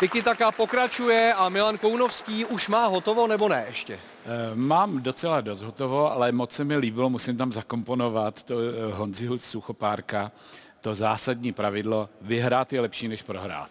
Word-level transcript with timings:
Tiki 0.00 0.22
Taka 0.22 0.52
pokračuje 0.52 1.34
a 1.34 1.48
Milan 1.48 1.78
Kounovský 1.78 2.44
už 2.44 2.68
má 2.68 2.86
hotovo 2.86 3.26
nebo 3.26 3.48
ne 3.48 3.64
ještě? 3.68 3.94
Eh, 3.94 4.28
Mám 4.54 5.02
docela 5.02 5.40
dost 5.40 5.62
hotovo, 5.62 6.12
ale 6.12 6.32
moc 6.32 6.52
se 6.52 6.64
mi 6.64 6.76
líbilo, 6.76 7.10
musím 7.10 7.36
tam 7.36 7.52
zakomponovat 7.52 8.42
to 8.42 8.54
eh, 8.58 8.92
Honziho 8.94 9.38
Suchopárka, 9.38 10.32
to 10.80 10.94
zásadní 10.94 11.52
pravidlo, 11.52 12.08
vyhrát 12.20 12.72
je 12.72 12.80
lepší 12.80 13.08
než 13.08 13.22
prohrát. 13.22 13.70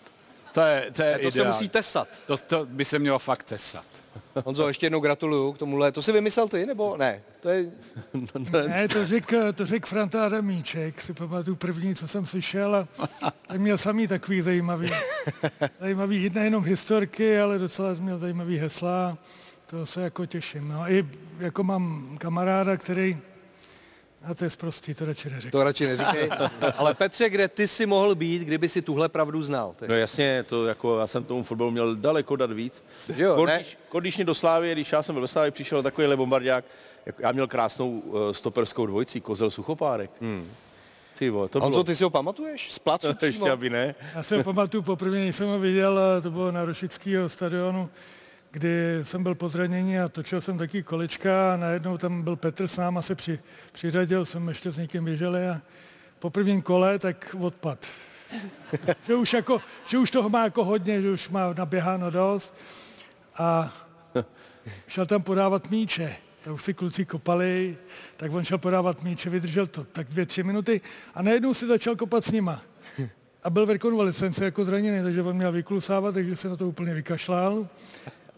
To 0.53 0.61
je, 0.61 0.91
to 0.91 1.01
je 1.01 1.19
To 1.19 1.31
se 1.31 1.43
musí 1.43 1.69
tesat. 1.69 2.07
To, 2.27 2.37
to 2.37 2.65
by 2.65 2.85
se 2.85 2.99
mělo 2.99 3.19
fakt 3.19 3.43
tesat. 3.43 3.85
Honzo, 4.45 4.67
ještě 4.67 4.85
jednou 4.85 4.99
gratuluju 4.99 5.53
k 5.53 5.57
tomuhle. 5.57 5.91
To 5.91 6.01
si 6.01 6.11
vymyslel 6.11 6.47
ty, 6.47 6.65
nebo 6.65 6.97
ne? 6.97 7.21
To 7.39 7.49
je... 7.49 7.71
Ne, 8.67 8.87
to 8.87 9.07
řekl 9.07 9.53
to 9.53 9.65
řek 9.65 9.85
Franta 9.85 10.25
Adamíček, 10.25 11.01
si 11.01 11.13
pamatuju 11.13 11.55
první, 11.55 11.95
co 11.95 12.07
jsem 12.07 12.25
slyšel 12.25 12.87
a 13.21 13.31
ten 13.47 13.61
měl 13.61 13.77
samý 13.77 14.07
takový 14.07 14.41
zajímavý, 14.41 14.91
zajímavý 15.79 16.29
nejenom 16.29 16.63
historky, 16.63 17.39
ale 17.39 17.59
docela 17.59 17.93
měl 17.93 18.17
zajímavý 18.17 18.57
hesla, 18.57 19.17
to 19.67 19.85
se 19.85 20.01
jako 20.01 20.25
těším. 20.25 20.67
No 20.67 20.91
i 20.91 21.07
jako 21.39 21.63
mám 21.63 22.17
kamaráda, 22.17 22.77
který, 22.77 23.17
a 24.23 24.33
to 24.33 24.43
je 24.43 24.49
zprostý, 24.49 24.93
to 24.93 25.05
radši 25.05 25.29
neřeknu. 25.29 25.51
To 25.51 25.63
radši 25.63 25.87
neříkej. 25.87 26.29
Ale 26.77 26.93
Petře, 26.93 27.29
kde 27.29 27.47
ty 27.47 27.67
si 27.67 27.85
mohl 27.85 28.15
být, 28.15 28.41
kdyby 28.41 28.69
si 28.69 28.81
tuhle 28.81 29.09
pravdu 29.09 29.41
znal? 29.41 29.73
Ty? 29.79 29.87
No 29.87 29.95
jasně, 29.95 30.43
to 30.43 30.65
jako, 30.65 30.99
já 30.99 31.07
jsem 31.07 31.23
tomu 31.23 31.43
fotbalu 31.43 31.71
měl 31.71 31.95
daleko 31.95 32.35
dát 32.35 32.51
víc. 32.51 32.83
Jo, 33.15 33.45
ne? 33.45 33.55
Když, 33.55 33.77
když 33.99 34.15
mě 34.15 34.25
do 34.25 34.35
Slávy, 34.35 34.71
když 34.71 34.91
já 34.91 35.03
jsem 35.03 35.15
byl 35.15 35.21
ve 35.21 35.27
Slávě, 35.27 35.51
přišel 35.51 35.83
takovýhle 35.83 36.17
bombardák, 36.17 36.65
jako 37.05 37.21
já 37.21 37.31
měl 37.31 37.47
krásnou 37.47 37.89
uh, 37.99 38.31
stoperskou 38.31 38.85
dvojici, 38.85 39.21
Kozel 39.21 39.51
Suchopárek. 39.51 40.11
Hmm. 40.21 40.51
Ty 41.17 41.29
vole, 41.29 41.49
to 41.49 41.59
Honzo, 41.59 41.75
bylo... 41.75 41.83
ty 41.83 41.95
si 41.95 42.03
ho 42.03 42.09
pamatuješ? 42.09 42.71
Z 42.73 42.79
placu? 42.79 43.07
Ještě 43.21 43.51
aby 43.51 43.69
ne. 43.69 43.95
Já 44.15 44.23
si 44.23 44.37
ho 44.37 44.43
pamatuju 44.43 44.83
poprvé, 44.83 45.21
když 45.21 45.35
jsem 45.35 45.47
ho 45.47 45.59
viděl, 45.59 45.99
to 46.21 46.31
bylo 46.31 46.51
na 46.51 46.65
Rošického 46.65 47.29
stadionu, 47.29 47.89
kdy 48.53 48.99
jsem 49.01 49.23
byl 49.23 49.35
po 49.35 49.49
zranění 49.49 49.99
a 49.99 50.09
točil 50.09 50.41
jsem 50.41 50.57
taky 50.57 50.83
kolečka 50.83 51.53
a 51.53 51.57
najednou 51.57 51.97
tam 51.97 52.21
byl 52.21 52.35
Petr 52.35 52.67
sám 52.67 52.97
a 52.97 53.01
se 53.01 53.15
při, 53.15 53.39
přiřadil, 53.71 54.25
jsem 54.25 54.47
ještě 54.47 54.71
s 54.71 54.77
někým 54.77 55.05
běželi 55.05 55.47
a 55.49 55.61
po 56.19 56.29
prvním 56.29 56.61
kole 56.61 56.99
tak 56.99 57.35
odpad. 57.39 57.85
že, 59.07 59.15
už 59.15 59.33
jako, 59.33 59.61
že 59.85 59.97
už 59.97 60.11
toho 60.11 60.29
má 60.29 60.43
jako 60.43 60.63
hodně, 60.63 61.01
že 61.01 61.11
už 61.11 61.29
má 61.29 61.53
naběháno 61.53 62.09
dost 62.09 62.55
a 63.37 63.73
šel 64.87 65.05
tam 65.05 65.23
podávat 65.23 65.69
míče. 65.69 66.15
Tak 66.43 66.53
už 66.53 66.63
si 66.63 66.73
kluci 66.73 67.05
kopali, 67.05 67.77
tak 68.17 68.33
on 68.33 68.43
šel 68.43 68.57
podávat 68.57 69.03
míče, 69.03 69.29
vydržel 69.29 69.67
to 69.67 69.83
tak 69.83 70.07
dvě, 70.07 70.25
tři 70.25 70.43
minuty 70.43 70.81
a 71.13 71.21
najednou 71.21 71.53
si 71.53 71.67
začal 71.67 71.95
kopat 71.95 72.25
s 72.25 72.31
nima. 72.31 72.61
A 73.43 73.49
byl 73.49 73.65
v 73.65 73.69
rekonvalescenci 73.69 74.43
jako 74.43 74.65
zraněný, 74.65 75.03
takže 75.03 75.21
on 75.21 75.35
měl 75.35 75.51
vyklusávat, 75.51 76.13
takže 76.13 76.35
se 76.35 76.49
na 76.49 76.55
to 76.55 76.67
úplně 76.67 76.93
vykašlal. 76.93 77.67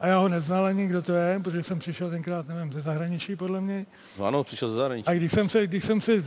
A 0.06 0.08
já 0.08 0.18
ho 0.18 0.30
neznal 0.30 0.66
ani, 0.66 0.88
kdo 0.88 1.02
to 1.02 1.14
je, 1.14 1.40
protože 1.40 1.64
jsem 1.64 1.80
přišel 1.80 2.10
tenkrát, 2.10 2.48
nevím, 2.48 2.74
ze 2.74 2.82
zahraničí 2.82 3.36
podle 3.36 3.62
mě. 3.62 3.86
No 4.20 4.26
ano, 4.26 4.44
přišel 4.44 4.70
ze 4.70 4.76
zahraničí. 4.76 5.08
A 5.08 5.14
když 5.14 5.32
jsem 5.32 5.50
se, 5.50 5.68
když 5.68 5.84
jsem 5.84 6.02
se 6.02 6.26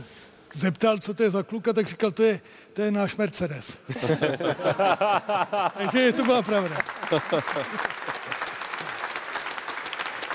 zeptal, 0.53 0.97
co 0.97 1.13
to 1.13 1.23
je 1.23 1.29
za 1.29 1.43
kluka, 1.43 1.73
tak 1.73 1.87
říkal, 1.87 2.11
to 2.11 2.23
je, 2.23 2.41
to 2.73 2.81
je 2.81 2.91
náš 2.91 3.15
Mercedes. 3.15 3.77
takže 5.77 6.13
to 6.13 6.23
byla 6.23 6.41
pravda. 6.41 6.77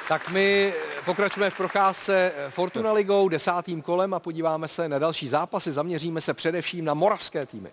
Tak 0.09 0.31
my 0.31 0.75
pokračujeme 1.05 1.51
v 1.51 1.57
procházce 1.57 2.33
Fortuna 2.51 2.93
Ligou 2.93 3.29
desátým 3.29 3.83
kolem 3.83 4.15
a 4.15 4.21
podíváme 4.21 4.69
se 4.69 4.89
na 4.89 4.99
další 4.99 5.29
zápasy. 5.29 5.73
Zaměříme 5.73 6.21
se 6.21 6.35
především 6.35 6.85
na 6.85 6.95
moravské 6.95 7.47
týmy. 7.47 7.71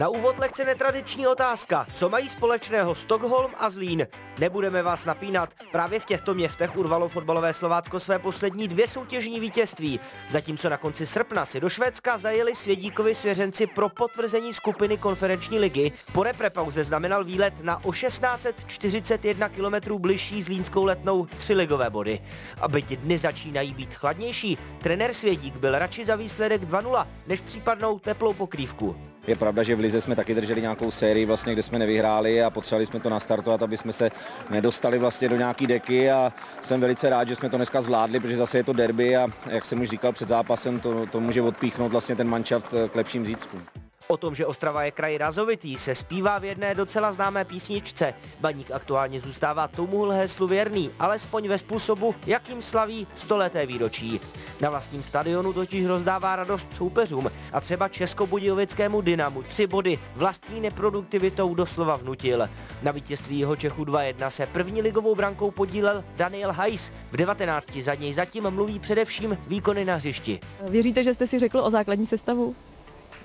Na 0.00 0.08
úvod 0.08 0.38
lehce 0.38 0.64
netradiční 0.64 1.26
otázka. 1.26 1.86
Co 1.94 2.08
mají 2.08 2.28
společného 2.28 2.94
Stockholm 2.94 3.50
a 3.58 3.70
Zlín? 3.70 4.06
Nebudeme 4.38 4.82
vás 4.82 5.04
napínat. 5.04 5.54
Právě 5.72 6.00
v 6.00 6.04
těchto 6.04 6.34
městech 6.34 6.76
urvalo 6.76 7.08
fotbalové 7.08 7.52
Slovácko 7.52 8.00
své 8.00 8.18
poslední 8.18 8.68
dvě 8.68 8.86
soutěžní 8.86 9.40
vítězství. 9.40 10.00
Zatímco 10.28 10.68
na 10.68 10.76
konci 10.76 11.06
srpna 11.06 11.46
si 11.46 11.60
do 11.60 11.70
Švédska 11.70 12.18
zajeli 12.18 12.54
Svědíkovi 12.54 13.14
svěřenci 13.14 13.66
pro 13.66 13.88
potvrzení 13.88 14.54
skupiny 14.54 14.98
konferenční 14.98 15.58
ligy. 15.58 15.92
Po 16.12 16.22
reprepauze 16.22 16.84
znamenal 16.84 17.24
výlet 17.24 17.64
na 17.64 17.84
o 17.84 17.92
1641 17.92 19.48
km 19.48 19.94
bližší 19.98 20.42
zlínskou 20.42 20.84
letnou 20.84 21.26
tři 21.26 21.54
ligové 21.54 21.90
body. 21.90 22.20
Aby 22.60 22.82
ti 22.82 22.96
dny 22.96 23.18
začínají 23.18 23.74
být 23.74 23.94
chladnější, 23.94 24.58
trenér 24.78 25.14
Svědík 25.14 25.56
byl 25.56 25.78
radši 25.78 26.04
za 26.04 26.16
výsledek 26.16 26.62
2-0, 26.62 27.06
než 27.26 27.40
případnou 27.40 27.98
teplou 27.98 28.32
pokrývku. 28.32 28.96
Je 29.30 29.36
pravda, 29.36 29.62
že 29.62 29.76
v 29.76 29.80
Lize 29.80 30.00
jsme 30.00 30.16
taky 30.16 30.34
drželi 30.34 30.60
nějakou 30.60 30.90
sérii, 30.90 31.26
vlastně, 31.26 31.52
kde 31.52 31.62
jsme 31.62 31.78
nevyhráli 31.78 32.42
a 32.42 32.50
potřebovali 32.50 32.86
jsme 32.86 33.00
to 33.00 33.10
nastartovat, 33.10 33.62
aby 33.62 33.76
jsme 33.76 33.92
se 33.92 34.10
nedostali 34.50 34.98
vlastně 34.98 35.28
do 35.28 35.36
nějaký 35.36 35.66
deky 35.66 36.10
a 36.10 36.32
jsem 36.60 36.80
velice 36.80 37.10
rád, 37.10 37.28
že 37.28 37.36
jsme 37.36 37.50
to 37.50 37.56
dneska 37.56 37.80
zvládli, 37.80 38.20
protože 38.20 38.36
zase 38.36 38.58
je 38.58 38.64
to 38.64 38.72
derby 38.72 39.16
a 39.16 39.28
jak 39.46 39.64
jsem 39.64 39.80
už 39.80 39.88
říkal 39.88 40.12
před 40.12 40.28
zápasem, 40.28 40.80
to, 40.80 41.06
to 41.06 41.20
může 41.20 41.42
odpíchnout 41.42 41.92
vlastně 41.92 42.16
ten 42.16 42.28
manšaft 42.28 42.74
k 42.92 42.96
lepším 42.96 43.26
zítřkům. 43.26 43.89
O 44.10 44.16
tom, 44.16 44.34
že 44.34 44.46
Ostrava 44.46 44.84
je 44.84 44.90
kraj 44.90 45.18
razovitý, 45.18 45.78
se 45.78 45.94
zpívá 45.94 46.38
v 46.38 46.44
jedné 46.44 46.74
docela 46.74 47.12
známé 47.12 47.44
písničce. 47.44 48.14
Baník 48.40 48.70
aktuálně 48.70 49.20
zůstává 49.20 49.68
tomuhle 49.68 50.16
heslu 50.16 50.46
věrný, 50.46 50.90
alespoň 50.98 51.48
ve 51.48 51.58
způsobu, 51.58 52.14
jakým 52.26 52.62
slaví 52.62 53.06
stoleté 53.16 53.66
výročí. 53.66 54.20
Na 54.60 54.70
vlastním 54.70 55.02
stadionu 55.02 55.52
totiž 55.52 55.86
rozdává 55.86 56.36
radost 56.36 56.74
soupeřům 56.74 57.30
a 57.52 57.60
třeba 57.60 57.88
českobudějovickému 57.88 59.00
Dynamu 59.00 59.42
tři 59.42 59.66
body 59.66 59.98
vlastní 60.16 60.60
neproduktivitou 60.60 61.54
doslova 61.54 61.96
vnutil. 61.96 62.48
Na 62.82 62.92
vítězství 62.92 63.38
jeho 63.38 63.56
Čechu 63.56 63.84
2-1 63.84 64.28
se 64.28 64.46
první 64.46 64.82
ligovou 64.82 65.14
brankou 65.14 65.50
podílel 65.50 66.04
Daniel 66.16 66.52
Hajs. 66.52 66.92
V 67.12 67.16
19 67.16 67.76
za 67.76 67.94
něj 67.94 68.14
zatím 68.14 68.50
mluví 68.50 68.78
především 68.78 69.38
výkony 69.48 69.84
na 69.84 69.94
hřišti. 69.94 70.40
Věříte, 70.68 71.04
že 71.04 71.14
jste 71.14 71.26
si 71.26 71.38
řekl 71.38 71.58
o 71.58 71.70
základní 71.70 72.06
sestavu? 72.06 72.54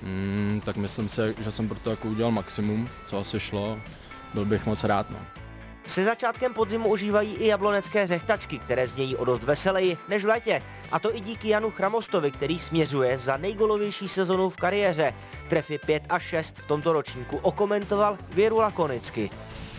Mm, 0.05 0.61
tak 0.65 0.77
myslím 0.77 1.09
si, 1.09 1.21
že 1.39 1.51
jsem 1.51 1.69
pro 1.69 1.79
to 1.79 1.89
jako 1.89 2.07
udělal 2.07 2.31
maximum, 2.31 2.89
co 3.07 3.19
asi 3.19 3.39
šlo. 3.39 3.79
Byl 4.33 4.45
bych 4.45 4.65
moc 4.65 4.83
rád, 4.83 5.09
no. 5.09 5.17
Se 5.87 6.03
začátkem 6.03 6.53
podzimu 6.53 6.89
užívají 6.89 7.33
i 7.33 7.47
jablonecké 7.47 8.07
řechtačky, 8.07 8.57
které 8.57 8.87
znějí 8.87 9.15
o 9.15 9.25
dost 9.25 9.43
veseleji 9.43 9.97
než 10.09 10.23
v 10.23 10.27
létě. 10.27 10.61
A 10.91 10.99
to 10.99 11.15
i 11.15 11.19
díky 11.19 11.49
Janu 11.49 11.71
Chramostovi, 11.71 12.31
který 12.31 12.59
směřuje 12.59 13.17
za 13.17 13.37
nejgolovější 13.37 14.07
sezonu 14.07 14.49
v 14.49 14.55
kariéře. 14.55 15.13
Trefy 15.49 15.77
5 15.77 16.03
a 16.09 16.19
6 16.19 16.59
v 16.59 16.67
tomto 16.67 16.93
ročníku 16.93 17.37
okomentoval 17.37 18.17
Věru 18.33 18.57
lakonicky. 18.57 19.29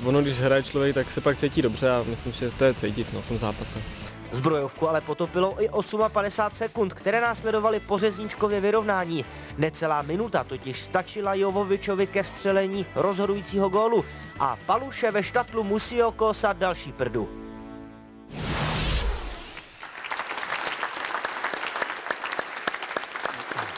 Ono, 0.05 0.23
když 0.23 0.39
hraje 0.41 0.63
člověk, 0.63 0.95
tak 0.95 1.11
se 1.11 1.21
pak 1.21 1.39
cítí 1.39 1.63
dobře 1.63 1.91
a 1.91 2.05
myslím, 2.07 2.33
že 2.33 2.51
to 2.51 2.65
je 2.65 2.75
cítit 2.75 3.13
no, 3.13 3.23
v 3.23 3.29
tom 3.29 3.39
zápase. 3.39 4.06
Zbrojovku 4.33 4.89
ale 4.89 5.01
potopilo 5.01 5.63
i 5.63 5.69
58 6.13 6.57
sekund, 6.57 6.95
které 6.95 7.21
následovaly 7.21 7.81
po 7.81 7.99
řezničkově 7.99 8.61
vyrovnání. 8.61 9.25
Necelá 9.59 10.03
minuta 10.03 10.45
totiž 10.45 10.83
stačila 10.83 11.35
Jovovičovi 11.35 12.07
ke 12.07 12.23
vstřelení 12.23 12.87
rozhodujícího 12.95 13.69
gólu 13.69 14.05
a 14.41 14.57
Paluše 14.67 15.11
ve 15.11 15.23
štatlu 15.23 15.65
musí 15.65 16.03
okosat 16.03 16.57
další 16.57 16.93
prdu. 16.93 17.29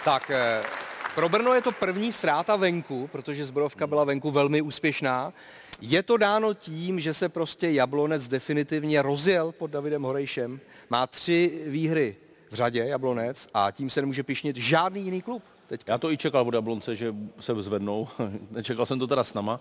Tak, 0.04 0.30
eh, 0.30 0.77
pro 1.18 1.28
Brno 1.28 1.54
je 1.54 1.62
to 1.62 1.72
první 1.72 2.12
ztráta 2.12 2.56
venku, 2.56 3.08
protože 3.12 3.44
zbrojovka 3.44 3.86
byla 3.86 4.04
venku 4.04 4.30
velmi 4.30 4.62
úspěšná. 4.62 5.32
Je 5.80 6.02
to 6.02 6.16
dáno 6.16 6.54
tím, 6.54 7.00
že 7.00 7.14
se 7.14 7.28
prostě 7.28 7.70
Jablonec 7.70 8.28
definitivně 8.28 9.02
rozjel 9.02 9.52
pod 9.52 9.70
Davidem 9.70 10.02
Horejšem. 10.02 10.60
Má 10.90 11.06
tři 11.06 11.62
výhry 11.66 12.16
v 12.50 12.54
řadě 12.54 12.84
Jablonec 12.86 13.48
a 13.54 13.70
tím 13.70 13.90
se 13.90 14.00
nemůže 14.00 14.22
pišnit 14.22 14.56
žádný 14.56 15.04
jiný 15.04 15.22
klub. 15.22 15.42
Teď. 15.68 15.80
Já 15.86 15.98
to 15.98 16.12
i 16.12 16.16
čekal 16.16 16.48
od 16.48 16.54
Jablonce, 16.54 16.96
že 16.96 17.14
se 17.40 17.62
zvednou. 17.62 18.08
Nečekal 18.50 18.86
jsem 18.86 18.98
to 18.98 19.06
teda 19.06 19.24
s 19.24 19.34
nama. 19.34 19.60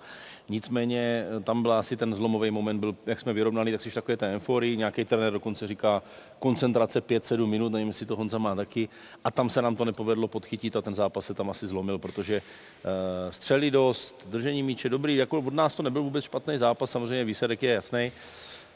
Nicméně 0.50 1.26
tam 1.44 1.62
byl 1.62 1.74
asi 1.74 1.98
ten 1.98 2.16
zlomový 2.16 2.52
moment, 2.52 2.80
byl, 2.80 2.96
jak 3.06 3.20
jsme 3.20 3.34
vyrovnali, 3.34 3.72
tak 3.72 3.82
si 3.82 3.92
takové 3.92 4.18
té 4.18 4.36
euforii. 4.36 4.78
Nějaký 4.78 5.06
trenér 5.06 5.34
dokonce 5.34 5.68
říká 5.68 6.04
koncentrace 6.40 7.08
5-7 7.08 7.46
minut, 7.46 7.72
nevím, 7.72 7.88
jestli 7.88 8.06
to 8.06 8.16
Honza 8.16 8.38
má 8.38 8.56
taky. 8.56 8.90
A 9.24 9.32
tam 9.32 9.50
se 9.50 9.62
nám 9.62 9.76
to 9.76 9.86
nepovedlo 9.86 10.28
podchytit 10.28 10.76
a 10.76 10.82
ten 10.82 10.96
zápas 10.96 11.26
se 11.26 11.34
tam 11.34 11.50
asi 11.50 11.68
zlomil, 11.68 11.98
protože 11.98 12.42
uh, 12.42 13.32
střeli 13.32 13.72
dost, 13.72 14.28
držení 14.30 14.64
míče 14.64 14.90
dobrý. 14.90 15.16
Jako 15.16 15.38
od 15.38 15.54
nás 15.54 15.76
to 15.76 15.84
nebyl 15.84 16.04
vůbec 16.04 16.26
špatný 16.26 16.58
zápas, 16.58 16.92
samozřejmě 16.92 17.26
výsledek 17.26 17.64
je 17.64 17.74
jasný. 17.74 18.12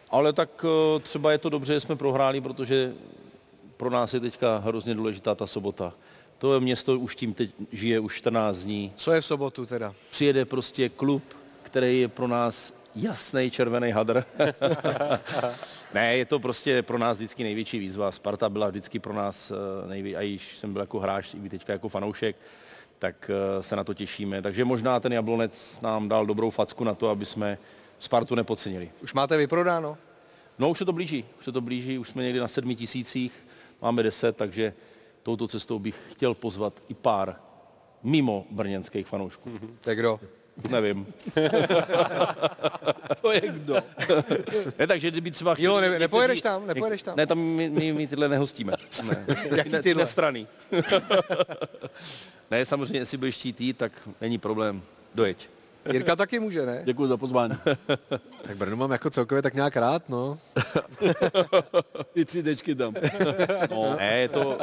Ale 0.10 0.34
tak 0.34 0.64
uh, 0.64 1.02
třeba 1.02 1.32
je 1.32 1.38
to 1.38 1.50
dobře, 1.50 1.74
že 1.74 1.80
jsme 1.80 1.96
prohráli, 1.96 2.42
protože 2.42 2.94
pro 3.78 3.90
nás 3.90 4.14
je 4.14 4.20
teďka 4.20 4.58
hrozně 4.58 4.96
důležitá 4.96 5.36
ta 5.36 5.48
sobota. 5.48 5.94
To 6.42 6.60
město 6.60 7.00
už 7.00 7.16
tím 7.16 7.34
teď 7.34 7.50
žije 7.72 8.00
už 8.00 8.18
14 8.18 8.58
dní. 8.58 8.92
Co 8.96 9.12
je 9.12 9.22
v 9.22 9.26
sobotu 9.26 9.66
teda? 9.66 9.94
Přijede 10.12 10.46
prostě 10.46 10.90
klub, 10.90 11.24
který 11.64 12.00
je 12.00 12.08
pro 12.08 12.28
nás 12.28 12.74
jasný 12.96 13.52
červený 13.52 13.92
hadr. 13.92 14.24
ne, 15.94 16.18
je 16.18 16.26
to 16.26 16.40
prostě 16.40 16.82
pro 16.82 16.98
nás 16.98 17.18
vždycky 17.18 17.44
největší 17.44 17.80
výzva. 17.80 18.12
Sparta 18.12 18.50
byla 18.50 18.70
vždycky 18.70 19.00
pro 19.00 19.14
nás 19.14 19.52
největší, 19.88 20.16
a 20.16 20.22
již 20.22 20.58
jsem 20.58 20.74
byl 20.74 20.82
jako 20.82 21.00
hráč, 21.00 21.34
i 21.46 21.50
teďka 21.50 21.74
jako 21.74 21.90
fanoušek. 21.90 22.36
tak 23.00 23.32
eh, 23.34 23.64
se 23.64 23.76
na 23.76 23.84
to 23.84 23.94
těšíme. 23.94 24.42
Takže 24.42 24.66
možná 24.66 25.00
ten 25.00 25.14
Jablonec 25.14 25.80
nám 25.82 26.10
dal 26.10 26.26
dobrou 26.26 26.50
facku 26.50 26.84
na 26.84 26.94
to, 26.94 27.10
aby 27.10 27.26
jsme 27.26 27.58
Spartu 28.00 28.36
nepodcenili. 28.36 28.92
Už 29.04 29.14
máte 29.14 29.38
vyprodáno? 29.38 29.98
No 30.60 30.70
už 30.70 30.78
se 30.78 30.86
to 30.86 30.94
blíží, 30.94 31.26
už 31.40 31.46
se 31.46 31.52
to 31.52 31.62
blíží, 31.62 31.98
už 31.98 32.10
jsme 32.10 32.24
někdy 32.24 32.40
na 32.40 32.48
sedmi 32.48 32.76
tisících, 32.76 33.34
máme 33.82 34.04
deset, 34.04 34.38
takže 34.38 34.74
touto 35.24 35.48
cestou 35.48 35.80
bych 35.80 35.96
chtěl 36.12 36.34
pozvat 36.34 36.74
i 36.90 36.94
pár 36.94 37.36
mimo 38.04 38.46
brněnských 38.52 39.08
fanoušků. 39.08 39.50
Mm-hmm. 39.50 39.70
Tak 39.82 40.00
kdo? 40.00 40.20
Nevím. 40.70 41.08
to 43.22 43.32
je 43.32 43.42
kdo? 43.42 43.76
ne, 44.80 44.88
takže 44.88 45.12
kdyby 45.12 45.32
třeba... 45.32 45.56
Jo, 45.60 45.82
ne, 45.82 46.00
nepojedeš 46.00 46.42
tam, 46.42 46.68
nepojedeš 46.68 47.02
tam. 47.02 47.18
Ne, 47.18 47.28
tam 47.28 47.40
my, 47.40 47.70
my, 47.70 47.94
my 47.94 48.08
tyhle 48.08 48.30
nehostíme. 48.30 48.74
Ne. 49.04 49.26
Jaký 49.56 49.70
ne, 49.70 49.82
tyhle? 49.82 50.08
strany. 50.08 50.48
ne, 52.52 52.66
samozřejmě, 52.66 53.00
jestli 53.00 53.18
budeš 53.18 53.36
chtít 53.36 53.62
jít, 53.62 53.78
tak 53.78 53.92
není 54.22 54.38
problém. 54.38 54.82
Dojeď. 55.16 55.50
Jirka 55.92 56.16
taky 56.16 56.40
může, 56.40 56.66
ne? 56.66 56.82
Děkuji 56.86 57.08
za 57.08 57.18
pozvání. 57.18 57.54
tak 58.48 58.58
Brno 58.58 58.76
mám 58.76 58.92
jako 58.92 59.10
celkově 59.10 59.42
tak 59.42 59.54
nějak 59.54 59.76
rád, 59.76 60.10
no. 60.10 60.38
Ty 62.14 62.26
tři 62.26 62.44
dečky 62.44 62.76
tam. 62.76 62.94
No, 63.72 63.96
ne, 63.98 64.18
je 64.20 64.30
to, 64.30 64.60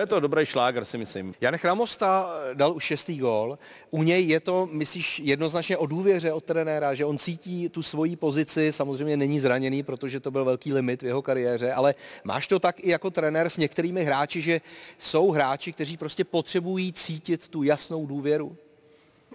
je 0.00 0.06
to 0.06 0.20
dobrý 0.20 0.46
šláger, 0.46 0.84
si 0.84 0.98
myslím. 0.98 1.34
Janek 1.40 1.64
Ramosta 1.64 2.30
dal 2.54 2.76
už 2.76 2.84
šestý 2.84 3.18
gól. 3.18 3.58
U 3.90 4.02
něj 4.02 4.26
je 4.26 4.40
to, 4.40 4.68
myslíš, 4.72 5.18
jednoznačně 5.18 5.76
o 5.76 5.86
důvěře 5.86 6.32
od 6.32 6.44
trenéra, 6.44 6.94
že 6.94 7.04
on 7.04 7.18
cítí 7.18 7.68
tu 7.68 7.82
svoji 7.82 8.16
pozici, 8.16 8.72
samozřejmě 8.72 9.16
není 9.16 9.40
zraněný, 9.40 9.82
protože 9.82 10.20
to 10.20 10.30
byl 10.30 10.44
velký 10.44 10.72
limit 10.72 11.02
v 11.02 11.06
jeho 11.06 11.22
kariéře, 11.22 11.72
ale 11.72 11.94
máš 12.24 12.48
to 12.48 12.58
tak 12.58 12.84
i 12.84 12.90
jako 12.90 13.10
trenér 13.10 13.50
s 13.50 13.56
některými 13.56 14.04
hráči, 14.04 14.42
že 14.42 14.60
jsou 14.98 15.30
hráči, 15.30 15.72
kteří 15.72 15.96
prostě 15.96 16.24
potřebují 16.24 16.92
cítit 16.92 17.48
tu 17.48 17.62
jasnou 17.62 18.06
důvěru? 18.06 18.56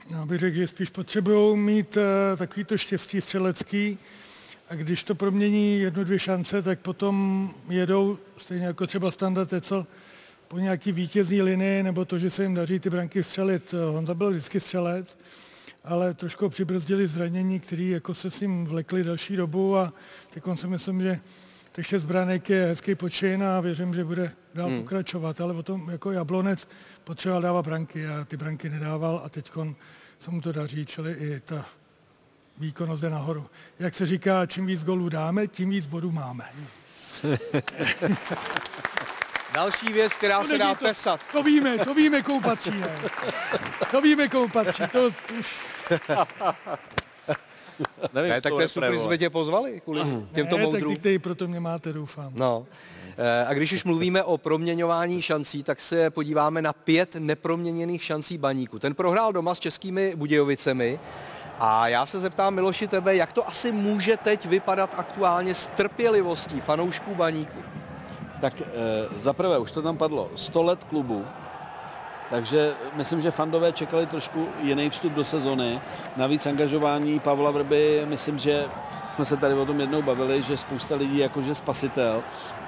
Já 0.09 0.25
bych 0.25 0.39
řekl, 0.39 0.57
že 0.57 0.67
spíš 0.67 0.89
potřebují 0.89 1.57
mít 1.57 1.97
uh, 1.97 2.03
takový 2.37 2.63
to 2.63 2.77
štěstí 2.77 3.21
střelecký 3.21 3.97
a 4.69 4.75
když 4.75 5.03
to 5.03 5.15
promění 5.15 5.79
jednu, 5.79 6.03
dvě 6.03 6.19
šance, 6.19 6.61
tak 6.61 6.79
potom 6.79 7.49
jedou, 7.69 8.17
stejně 8.37 8.65
jako 8.65 8.87
třeba 8.87 9.11
Standa 9.11 9.45
Tecel, 9.45 9.87
po 10.47 10.59
nějaký 10.59 10.91
vítězní 10.91 11.41
linii, 11.41 11.83
nebo 11.83 12.05
to, 12.05 12.19
že 12.19 12.29
se 12.29 12.43
jim 12.43 12.55
daří 12.55 12.79
ty 12.79 12.89
branky 12.89 13.23
střelit. 13.23 13.73
Honza 13.91 14.13
byl 14.13 14.31
vždycky 14.31 14.59
střelec, 14.59 15.17
ale 15.83 16.13
trošku 16.13 16.49
přibrzdili 16.49 17.07
zranění, 17.07 17.59
který 17.59 17.89
jako 17.89 18.13
se 18.13 18.31
s 18.31 18.39
ním 18.39 18.65
vlekli 18.65 19.03
další 19.03 19.35
dobu 19.35 19.77
a 19.77 19.93
teď 20.29 20.43
si 20.55 20.67
myslím, 20.67 21.01
že 21.01 21.19
těch 21.71 21.87
šest 21.87 22.03
branek 22.03 22.49
je 22.49 22.65
hezký 22.65 22.95
počin 22.95 23.43
a 23.43 23.59
věřím, 23.59 23.93
že 23.93 24.03
bude 24.03 24.31
dál 24.53 24.69
hmm. 24.69 24.79
pokračovat, 24.81 25.41
ale 25.41 25.53
o 25.53 25.63
tom 25.63 25.89
jako 25.89 26.11
Jablonec 26.11 26.67
potřeboval 27.03 27.41
dávat 27.41 27.65
branky 27.65 28.07
a 28.07 28.25
ty 28.25 28.37
branky 28.37 28.69
nedával 28.69 29.21
a 29.25 29.29
teď 29.29 29.51
se 30.19 30.31
mu 30.31 30.41
to 30.41 30.51
daří, 30.51 30.85
čili 30.85 31.11
i 31.13 31.39
ta 31.39 31.65
výkonnost 32.57 33.01
jde 33.01 33.09
nahoru. 33.09 33.45
Jak 33.79 33.93
se 33.93 34.05
říká, 34.05 34.45
čím 34.45 34.65
víc 34.65 34.83
golů 34.83 35.09
dáme, 35.09 35.47
tím 35.47 35.69
víc 35.69 35.85
bodů 35.85 36.11
máme. 36.11 36.45
Další 39.53 39.93
věc, 39.93 40.13
která 40.13 40.41
to 40.41 40.47
se 40.47 40.57
dá 40.57 40.75
to, 40.75 40.85
tesat. 40.85 41.19
To 41.31 41.43
víme, 41.43 41.77
to 41.77 41.93
víme, 41.93 42.21
komu 42.21 42.41
patří. 42.41 42.71
Ne? 42.71 42.95
To 43.91 44.01
víme, 44.01 44.27
komu 44.27 44.47
patří. 44.47 44.83
To. 44.91 45.09
Nevím, 48.13 48.29
ne, 48.29 48.41
tak 48.41 48.53
to 48.53 48.61
je 48.61 48.67
super, 48.67 48.93
že 48.93 48.99
jsme 48.99 49.17
tě 49.17 49.29
pozvali 49.29 49.81
kvůli 49.83 50.01
těmto 50.33 50.57
ne, 50.57 50.63
moudrům. 50.63 50.95
tak 50.95 51.03
ty 51.03 51.19
proto 51.19 51.47
mě 51.47 51.59
máte, 51.59 51.93
doufám. 51.93 52.31
No. 52.35 52.65
A 53.47 53.53
když 53.53 53.73
už 53.73 53.83
mluvíme 53.83 54.23
o 54.23 54.37
proměňování 54.37 55.21
šancí, 55.21 55.63
tak 55.63 55.81
se 55.81 56.09
podíváme 56.09 56.61
na 56.61 56.73
pět 56.73 57.15
neproměněných 57.19 58.03
šancí 58.03 58.37
baníku. 58.37 58.79
Ten 58.79 58.95
prohrál 58.95 59.33
doma 59.33 59.55
s 59.55 59.59
českými 59.59 60.15
Budějovicemi. 60.15 60.99
A 61.59 61.87
já 61.87 62.05
se 62.05 62.19
zeptám 62.19 62.55
Miloši 62.55 62.87
tebe, 62.87 63.15
jak 63.15 63.33
to 63.33 63.47
asi 63.47 63.71
může 63.71 64.17
teď 64.17 64.45
vypadat 64.45 64.95
aktuálně 64.97 65.55
s 65.55 65.67
trpělivostí 65.67 66.61
fanoušků 66.61 67.15
baníku? 67.15 67.59
Tak 68.41 68.61
e, 68.61 68.65
zaprvé, 69.19 69.57
už 69.57 69.71
to 69.71 69.81
tam 69.81 69.97
padlo, 69.97 70.31
100 70.35 70.63
let 70.63 70.83
klubu, 70.83 71.25
takže 72.31 72.73
myslím, 72.93 73.21
že 73.21 73.31
fandové 73.31 73.71
čekali 73.71 74.05
trošku 74.05 74.47
jiný 74.61 74.89
vstup 74.89 75.13
do 75.13 75.23
sezony. 75.23 75.79
Navíc 76.17 76.45
angažování 76.45 77.19
Pavla 77.19 77.51
Vrby, 77.51 78.05
myslím, 78.05 78.39
že 78.39 78.65
jsme 79.15 79.25
se 79.25 79.37
tady 79.37 79.53
o 79.53 79.65
tom 79.65 79.79
jednou 79.79 80.01
bavili, 80.01 80.41
že 80.41 80.57
spousta 80.57 80.95
lidí 80.95 81.17
jakože 81.17 81.55
spasitel. 81.55 82.23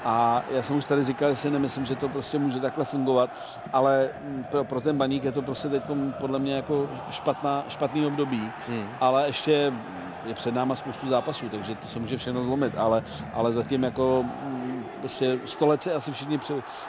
A 0.05 0.43
já 0.51 0.63
jsem 0.63 0.75
už 0.75 0.85
tady 0.85 1.03
říkal, 1.03 1.29
že 1.29 1.35
si 1.35 1.51
nemyslím, 1.51 1.85
že 1.85 1.95
to 1.95 2.09
prostě 2.09 2.39
může 2.39 2.59
takhle 2.59 2.85
fungovat, 2.85 3.29
ale 3.73 4.09
pro, 4.51 4.63
pro 4.63 4.81
ten 4.81 4.97
baník 4.97 5.23
je 5.23 5.31
to 5.31 5.41
prostě 5.41 5.69
teď 5.69 5.83
podle 6.19 6.39
mě 6.39 6.55
jako 6.55 6.89
špatná, 7.09 7.65
špatný 7.69 8.05
období. 8.05 8.51
Hmm. 8.67 8.89
Ale 8.99 9.27
ještě 9.27 9.71
je 10.25 10.33
před 10.33 10.55
náma 10.55 10.75
spoustu 10.75 11.09
zápasů, 11.09 11.49
takže 11.49 11.75
to 11.75 11.87
se 11.87 11.99
může 11.99 12.17
všechno 12.17 12.43
zlomit, 12.43 12.73
ale, 12.77 13.03
ale 13.33 13.53
zatím 13.53 13.83
jako 13.83 14.25
prostě 15.03 15.39
sto 15.45 15.67
let 15.67 15.83
si 15.83 15.91
asi 15.91 16.11
všichni 16.11 16.39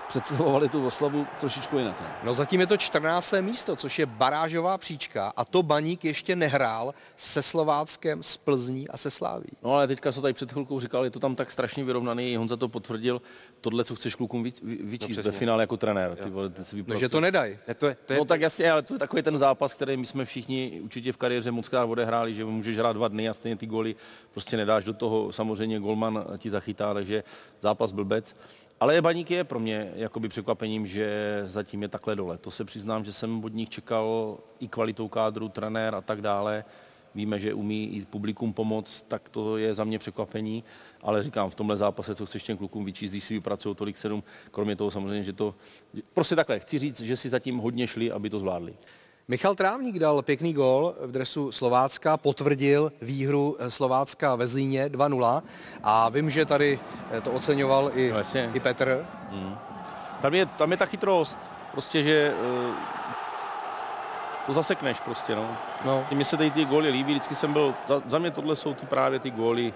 představovali 0.09 0.69
tu 0.69 0.87
oslavu 0.87 1.27
trošičku 1.41 1.79
jinak. 1.79 2.01
Ne? 2.01 2.07
No 2.25 2.35
zatím 2.35 2.61
je 2.61 2.67
to 2.67 2.77
14. 2.77 3.35
místo, 3.41 3.77
což 3.77 3.99
je 3.99 4.07
barážová 4.07 4.79
příčka 4.79 5.33
a 5.37 5.45
to 5.45 5.63
Baník 5.63 6.05
ještě 6.05 6.37
nehrál 6.37 6.95
se 7.17 7.43
Slováckem, 7.43 8.23
s 8.23 8.37
Plzní 8.37 8.89
a 8.89 8.97
se 8.97 9.11
Sláví. 9.11 9.51
No 9.63 9.75
ale 9.75 9.87
teďka 9.87 10.13
se 10.13 10.21
tady 10.21 10.35
před 10.35 10.53
chvilkou 10.53 10.81
říkal, 10.81 11.05
je 11.05 11.11
to 11.11 11.21
tam 11.21 11.35
tak 11.35 11.51
strašně 11.51 11.85
vyrovnaný, 11.85 12.37
Honza 12.37 12.57
to 12.57 12.69
potvrdil, 12.69 13.23
tohle, 13.65 13.85
co 13.85 13.95
chceš 13.95 14.15
klukům 14.15 14.43
vyčíst 14.63 15.17
no, 15.17 15.23
ve 15.23 15.31
finále 15.33 15.63
jako 15.63 15.77
trenér. 15.77 16.17
Ty 16.17 16.31
vole, 16.31 16.51
ty 16.51 16.65
si 16.65 16.85
no, 16.87 16.97
že 16.97 17.09
to 17.09 17.21
nedají. 17.21 17.59
To 17.77 17.87
je, 17.87 17.97
to 18.07 18.13
je, 18.13 18.19
no 18.19 18.25
tak 18.25 18.41
jasně, 18.41 18.73
ale 18.73 18.83
to 18.83 18.95
je 18.95 18.99
takový 18.99 19.23
ten 19.23 19.39
zápas, 19.39 19.75
který 19.75 19.97
my 19.97 20.07
jsme 20.07 20.25
všichni 20.25 20.81
určitě 20.85 21.13
v 21.13 21.17
kariéře 21.17 21.51
moc 21.51 21.69
krát 21.69 21.85
odehráli, 21.85 22.35
že 22.35 22.45
můžeš 22.45 22.79
hrát 22.79 22.93
dva 22.93 23.09
dny 23.09 23.29
a 23.29 23.35
stejně 23.35 23.57
ty 23.57 23.67
góly 23.67 23.97
prostě 24.33 24.57
nedáš 24.57 24.85
do 24.85 24.93
toho, 24.93 25.33
samozřejmě 25.33 25.81
golman 25.81 26.25
ti 26.39 26.51
zachytá, 26.51 26.95
takže 26.95 27.25
zápas 27.61 27.93
blbec. 27.93 28.35
Ale 28.81 29.03
Baník 29.03 29.31
je 29.31 29.45
pro 29.45 29.61
mě 29.61 29.93
jakoby 29.97 30.29
překvapením, 30.29 30.87
že 30.87 31.43
zatím 31.45 31.83
je 31.83 31.89
takhle 31.89 32.17
dole. 32.17 32.39
To 32.39 32.51
se 32.51 32.65
přiznám, 32.65 33.05
že 33.05 33.13
jsem 33.13 33.45
od 33.45 33.55
nich 33.55 33.69
čekal 33.69 34.39
i 34.61 34.69
kvalitou 34.69 35.09
kádru, 35.09 35.49
trenér 35.49 35.95
a 35.95 36.01
tak 36.01 36.21
dále. 36.21 36.65
Víme, 37.15 37.39
že 37.39 37.55
umí 37.55 37.97
i 37.97 38.05
publikum 38.05 38.53
pomoct, 38.53 39.05
tak 39.09 39.29
to 39.29 39.57
je 39.57 39.75
za 39.75 39.85
mě 39.85 39.99
překvapení. 39.99 40.65
Ale 41.03 41.23
říkám, 41.23 41.51
v 41.51 41.55
tomhle 41.55 41.77
zápase, 41.77 42.15
co 42.15 42.27
chceš 42.27 42.43
těm 42.43 42.57
klukům 42.57 42.85
vyčíst, 42.85 43.13
když 43.13 43.25
si 43.25 43.35
vypracují 43.35 43.75
tolik 43.75 43.97
sedm, 43.97 44.23
kromě 44.51 44.77
toho 44.77 44.91
samozřejmě, 44.91 45.25
že 45.25 45.33
to... 45.33 45.55
Prostě 46.15 46.37
takhle, 46.37 46.59
chci 46.59 46.79
říct, 46.79 47.01
že 47.01 47.17
si 47.17 47.29
zatím 47.29 47.59
hodně 47.59 47.87
šli, 47.87 48.11
aby 48.11 48.31
to 48.31 48.39
zvládli. 48.39 48.75
Michal 49.29 49.55
Trávník 49.55 49.99
dal 49.99 50.23
pěkný 50.23 50.53
gol 50.53 50.95
v 51.01 51.11
dresu 51.11 51.53
Slovácka, 51.53 52.17
potvrdil 52.17 52.93
výhru 53.03 53.57
Slovácka 53.69 54.35
ve 54.35 54.47
Zlíně 54.47 54.89
2-0 54.89 55.43
a 55.83 56.09
vím, 56.09 56.31
že 56.31 56.45
tady 56.45 56.81
to 57.23 57.33
oceňoval 57.33 57.91
i, 57.95 58.13
no, 58.13 58.41
i 58.55 58.61
Petr. 58.61 59.07
Hmm. 59.31 59.55
Tam, 60.23 60.35
je, 60.35 60.47
tam 60.47 60.71
je 60.71 60.77
ta 60.77 60.87
chytrost, 60.87 61.39
prostě, 61.73 62.03
že 62.03 62.35
uh, 62.69 62.94
to 64.47 64.53
zasekneš 64.53 65.01
prostě, 65.01 65.37
no. 65.37 65.57
no. 65.85 66.07
Mně 66.13 66.25
se 66.25 66.37
tady 66.37 66.51
ty 66.51 66.65
góly 66.65 66.91
líbí, 66.91 67.13
vždycky 67.13 67.35
jsem 67.35 67.53
byl, 67.53 67.75
za, 67.89 68.03
za 68.09 68.19
mě 68.19 68.31
tohle 68.31 68.57
jsou 68.57 68.75
ty 68.75 68.87
právě 68.87 69.19
ty 69.19 69.31
góly 69.31 69.75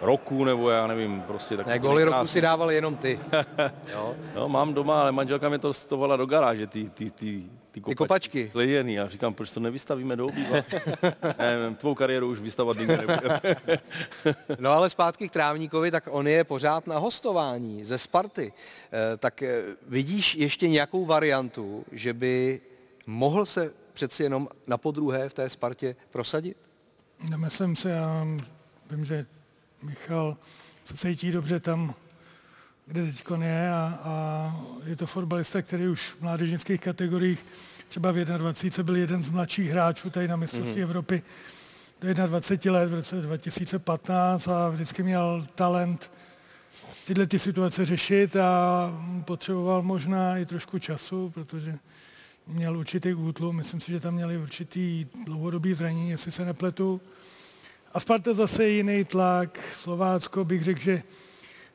roku, 0.00 0.44
nebo 0.44 0.70
já 0.70 0.86
nevím, 0.86 1.22
prostě 1.22 1.56
tak. 1.56 1.66
Ne, 1.66 1.78
góly 1.78 2.04
roku 2.04 2.26
si 2.26 2.40
dával 2.40 2.70
jenom 2.70 2.96
ty. 2.96 3.20
jo. 3.92 4.14
no, 4.36 4.48
mám 4.48 4.74
doma, 4.74 5.00
ale 5.00 5.12
manželka 5.12 5.48
mi 5.48 5.58
to 5.58 5.72
stovala 5.72 6.16
do 6.16 6.26
garáže, 6.26 6.66
ty, 6.66 6.90
ty, 6.90 7.10
ty, 7.10 7.44
ty, 7.70 7.80
kopačky. 7.80 7.90
ty 7.90 7.94
kopačky. 7.94 8.50
Lejený. 8.54 8.94
Já 8.94 9.08
říkám, 9.08 9.34
proč 9.34 9.50
to 9.50 9.60
nevystavíme 9.60 10.16
do 10.16 10.26
obýva? 10.26 10.56
ne, 11.38 11.74
tvou 11.76 11.94
kariéru 11.94 12.28
už 12.28 12.40
vystavovat 12.40 12.78
nikdy 12.78 12.96
nebude. 12.96 13.40
no 14.58 14.70
ale 14.70 14.90
zpátky 14.90 15.28
k 15.28 15.32
Trávníkovi, 15.32 15.90
tak 15.90 16.08
on 16.10 16.28
je 16.28 16.44
pořád 16.44 16.86
na 16.86 16.98
hostování 16.98 17.84
ze 17.84 17.98
Sparty. 17.98 18.52
E, 18.92 19.16
tak 19.16 19.42
e, 19.42 19.62
vidíš 19.88 20.34
ještě 20.34 20.68
nějakou 20.68 21.04
variantu, 21.04 21.84
že 21.92 22.12
by 22.12 22.60
mohl 23.06 23.46
se 23.46 23.72
přeci 23.94 24.22
jenom 24.22 24.48
na 24.66 24.78
podruhé 24.78 25.28
v 25.28 25.34
té 25.34 25.50
Spartě 25.50 25.96
prosadit? 26.10 26.56
Nemyslím 27.30 27.76
se, 27.76 27.90
já 27.90 28.26
vím, 28.90 29.04
že 29.04 29.26
Michal 29.82 30.36
se 30.84 30.96
cítí 30.96 31.32
dobře 31.32 31.60
tam, 31.60 31.94
kde 32.86 33.06
teď 33.06 33.24
je 33.40 33.70
a, 33.70 34.00
a 34.04 34.56
je 34.84 34.96
to 34.96 35.06
fotbalista, 35.06 35.62
který 35.62 35.88
už 35.88 36.10
v 36.10 36.20
mládežnických 36.20 36.80
kategoriích 36.80 37.46
třeba 37.88 38.12
v 38.12 38.24
21 38.24 38.84
byl 38.84 38.96
jeden 38.96 39.22
z 39.22 39.28
mladších 39.28 39.70
hráčů 39.70 40.10
tady 40.10 40.28
na 40.28 40.36
mistrovství 40.36 40.76
mm-hmm. 40.76 40.82
Evropy 40.82 41.22
do 42.00 42.26
21 42.26 42.78
let 42.78 42.90
v 42.90 42.94
roce 42.94 43.16
2015 43.16 44.48
a 44.48 44.68
vždycky 44.68 45.02
měl 45.02 45.46
talent 45.54 46.10
tyhle 47.06 47.26
ty 47.26 47.38
situace 47.38 47.86
řešit 47.86 48.36
a 48.36 48.90
potřeboval 49.24 49.82
možná 49.82 50.38
i 50.38 50.46
trošku 50.46 50.78
času, 50.78 51.30
protože 51.30 51.78
měl 52.46 52.78
určitý 52.78 53.14
útlum, 53.14 53.56
myslím 53.56 53.80
si, 53.80 53.92
že 53.92 54.00
tam 54.00 54.14
měli 54.14 54.38
určitý 54.38 55.06
dlouhodobý 55.24 55.74
zranění, 55.74 56.10
jestli 56.10 56.32
se 56.32 56.44
nepletu. 56.44 57.00
A 57.92 58.00
Sparta 58.00 58.34
zase 58.34 58.68
jiný 58.68 59.04
tlak. 59.04 59.60
Slovácko 59.76 60.44
bych 60.44 60.62
řekl, 60.62 60.80
že 60.80 61.02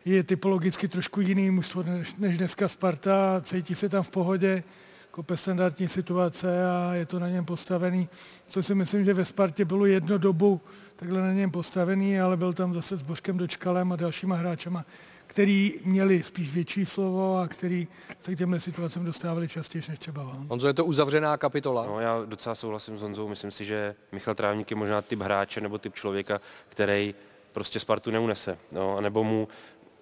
je 0.06 0.24
typologicky 0.24 0.88
trošku 0.88 1.22
jiný 1.22 1.52
mužstvo 1.52 1.84
než, 2.18 2.38
dneska 2.38 2.68
Sparta. 2.68 3.42
Cítí 3.42 3.76
se 3.76 3.90
tam 3.90 4.04
v 4.04 4.12
pohodě. 4.12 4.64
kope 5.12 5.38
standardní 5.38 5.88
situace 5.88 6.68
a 6.68 6.94
je 6.94 7.06
to 7.06 7.20
na 7.20 7.30
něm 7.30 7.46
postavený. 7.46 8.10
Co 8.48 8.64
si 8.64 8.76
myslím, 8.76 9.06
že 9.06 9.14
ve 9.14 9.26
Spartě 9.26 9.66
bylo 9.66 9.86
jedno 9.86 10.18
dobu 10.18 10.62
takhle 10.96 11.22
na 11.22 11.34
něm 11.34 11.52
postavený, 11.52 12.20
ale 12.20 12.38
byl 12.38 12.54
tam 12.54 12.74
zase 12.74 12.98
s 12.98 13.02
Božkem 13.02 13.38
Dočkalem 13.38 13.92
a 13.92 13.96
dalšíma 13.96 14.36
hráčema, 14.36 14.86
který 15.30 15.74
měli 15.86 16.24
spíš 16.24 16.54
větší 16.54 16.86
slovo 16.86 17.38
a 17.38 17.48
který 17.48 17.88
se 18.22 18.36
k 18.36 18.38
těmhle 18.38 18.60
situacím 18.60 19.06
dostávali 19.06 19.48
častěji 19.48 19.84
než 19.90 20.00
třeba 20.00 20.22
on. 20.22 20.46
Honzo, 20.50 20.68
je 20.68 20.74
to 20.74 20.86
uzavřená 20.86 21.38
kapitola? 21.38 21.86
No, 21.86 22.00
já 22.00 22.26
docela 22.26 22.56
souhlasím 22.56 22.98
s 22.98 23.02
Honzou. 23.02 23.28
Myslím 23.28 23.52
si, 23.52 23.66
že 23.66 23.96
Michal 24.12 24.36
Trávník 24.36 24.72
je 24.72 24.78
možná 24.78 25.02
typ 25.02 25.22
hráče 25.22 25.62
nebo 25.62 25.78
typ 25.78 25.96
člověka, 25.96 26.42
který 26.70 27.16
prostě 27.52 27.80
Spartu 27.80 28.12
neunese. 28.12 28.58
No, 28.72 29.02
nebo 29.02 29.24
mu, 29.24 29.48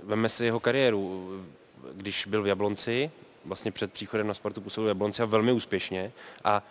veme 0.03 0.29
si 0.29 0.45
jeho 0.45 0.59
kariéru, 0.59 1.29
když 1.93 2.25
byl 2.25 2.43
v 2.43 2.47
Jablonci, 2.47 3.11
vlastně 3.45 3.71
před 3.71 3.93
příchodem 3.93 4.27
na 4.27 4.33
Spartu 4.33 4.61
působil 4.61 4.85
v 4.85 4.89
Jablonci 4.89 5.21
a 5.21 5.25
velmi 5.25 5.51
úspěšně 5.51 6.11
a 6.43 6.63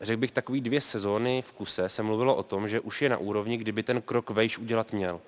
řekl 0.00 0.20
bych, 0.20 0.32
takový 0.32 0.60
dvě 0.60 0.80
sezóny 0.80 1.42
v 1.42 1.52
kuse 1.52 1.88
se 1.88 2.02
mluvilo 2.02 2.34
o 2.34 2.42
tom, 2.42 2.68
že 2.68 2.80
už 2.80 3.02
je 3.02 3.08
na 3.08 3.16
úrovni, 3.16 3.56
kdyby 3.56 3.82
ten 3.82 4.02
krok 4.02 4.30
vejš 4.30 4.58
udělat 4.58 4.92
měl. 4.92 5.20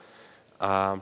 A 0.60 1.00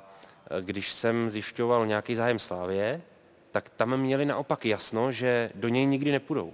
když 0.60 0.92
jsem 0.92 1.30
zjišťoval 1.30 1.86
nějaký 1.86 2.14
zájem 2.14 2.38
Slávě, 2.38 3.02
tak 3.50 3.68
tam 3.68 3.96
měli 3.96 4.26
naopak 4.26 4.64
jasno, 4.64 5.12
že 5.12 5.50
do 5.54 5.68
něj 5.68 5.86
nikdy 5.86 6.12
nepůjdou. 6.12 6.52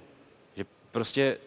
Že 0.56 0.64
prostě 0.90 1.38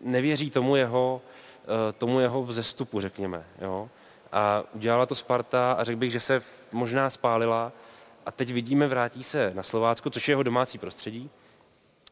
nevěří 0.00 0.50
tomu 0.50 0.76
jeho, 0.76 1.22
eh, 1.64 1.92
tomu 1.92 2.20
jeho 2.20 2.42
vzestupu, 2.42 3.00
řekněme. 3.00 3.44
Jo? 3.60 3.88
A 4.32 4.62
udělala 4.72 5.06
to 5.06 5.14
Sparta 5.14 5.72
a 5.72 5.84
řekl 5.84 5.98
bych, 5.98 6.12
že 6.12 6.20
se 6.20 6.42
možná 6.72 7.10
spálila 7.10 7.72
a 8.26 8.30
teď 8.30 8.52
vidíme, 8.52 8.86
vrátí 8.86 9.22
se 9.22 9.52
na 9.54 9.62
Slovácko, 9.62 10.10
což 10.10 10.28
je 10.28 10.32
jeho 10.32 10.42
domácí 10.42 10.78
prostředí, 10.78 11.30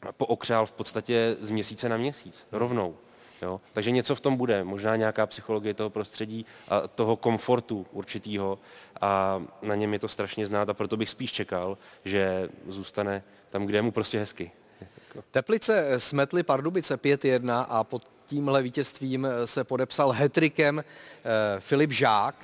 a 0.02 0.12
pookřál 0.12 0.66
v 0.66 0.72
podstatě 0.72 1.36
z 1.40 1.50
měsíce 1.50 1.88
na 1.88 1.96
měsíc, 1.96 2.46
rovnou. 2.52 2.96
Jo? 3.42 3.60
Takže 3.72 3.90
něco 3.90 4.14
v 4.14 4.20
tom 4.20 4.36
bude, 4.36 4.64
možná 4.64 4.96
nějaká 4.96 5.26
psychologie 5.26 5.74
toho 5.74 5.90
prostředí 5.90 6.46
a 6.68 6.88
toho 6.88 7.16
komfortu 7.16 7.86
určitýho 7.92 8.58
a 9.00 9.42
na 9.62 9.74
něm 9.74 9.92
je 9.92 9.98
to 9.98 10.08
strašně 10.08 10.46
znát 10.46 10.68
a 10.68 10.74
proto 10.74 10.96
bych 10.96 11.10
spíš 11.10 11.32
čekal, 11.32 11.78
že 12.04 12.48
zůstane 12.66 13.22
tam, 13.50 13.66
kde 13.66 13.78
je 13.78 13.82
mu 13.82 13.90
prostě 13.90 14.18
hezky. 14.18 14.50
Teplice 15.30 16.00
smetly 16.00 16.42
Pardubice 16.42 16.96
5-1 16.96 17.66
a 17.68 17.84
pod 17.84 18.10
tímhle 18.26 18.62
vítězstvím 18.62 19.26
se 19.44 19.64
podepsal 19.64 20.10
hetrikem 20.10 20.78
eh, 20.78 21.60
Filip 21.60 21.92
Žák. 21.92 22.34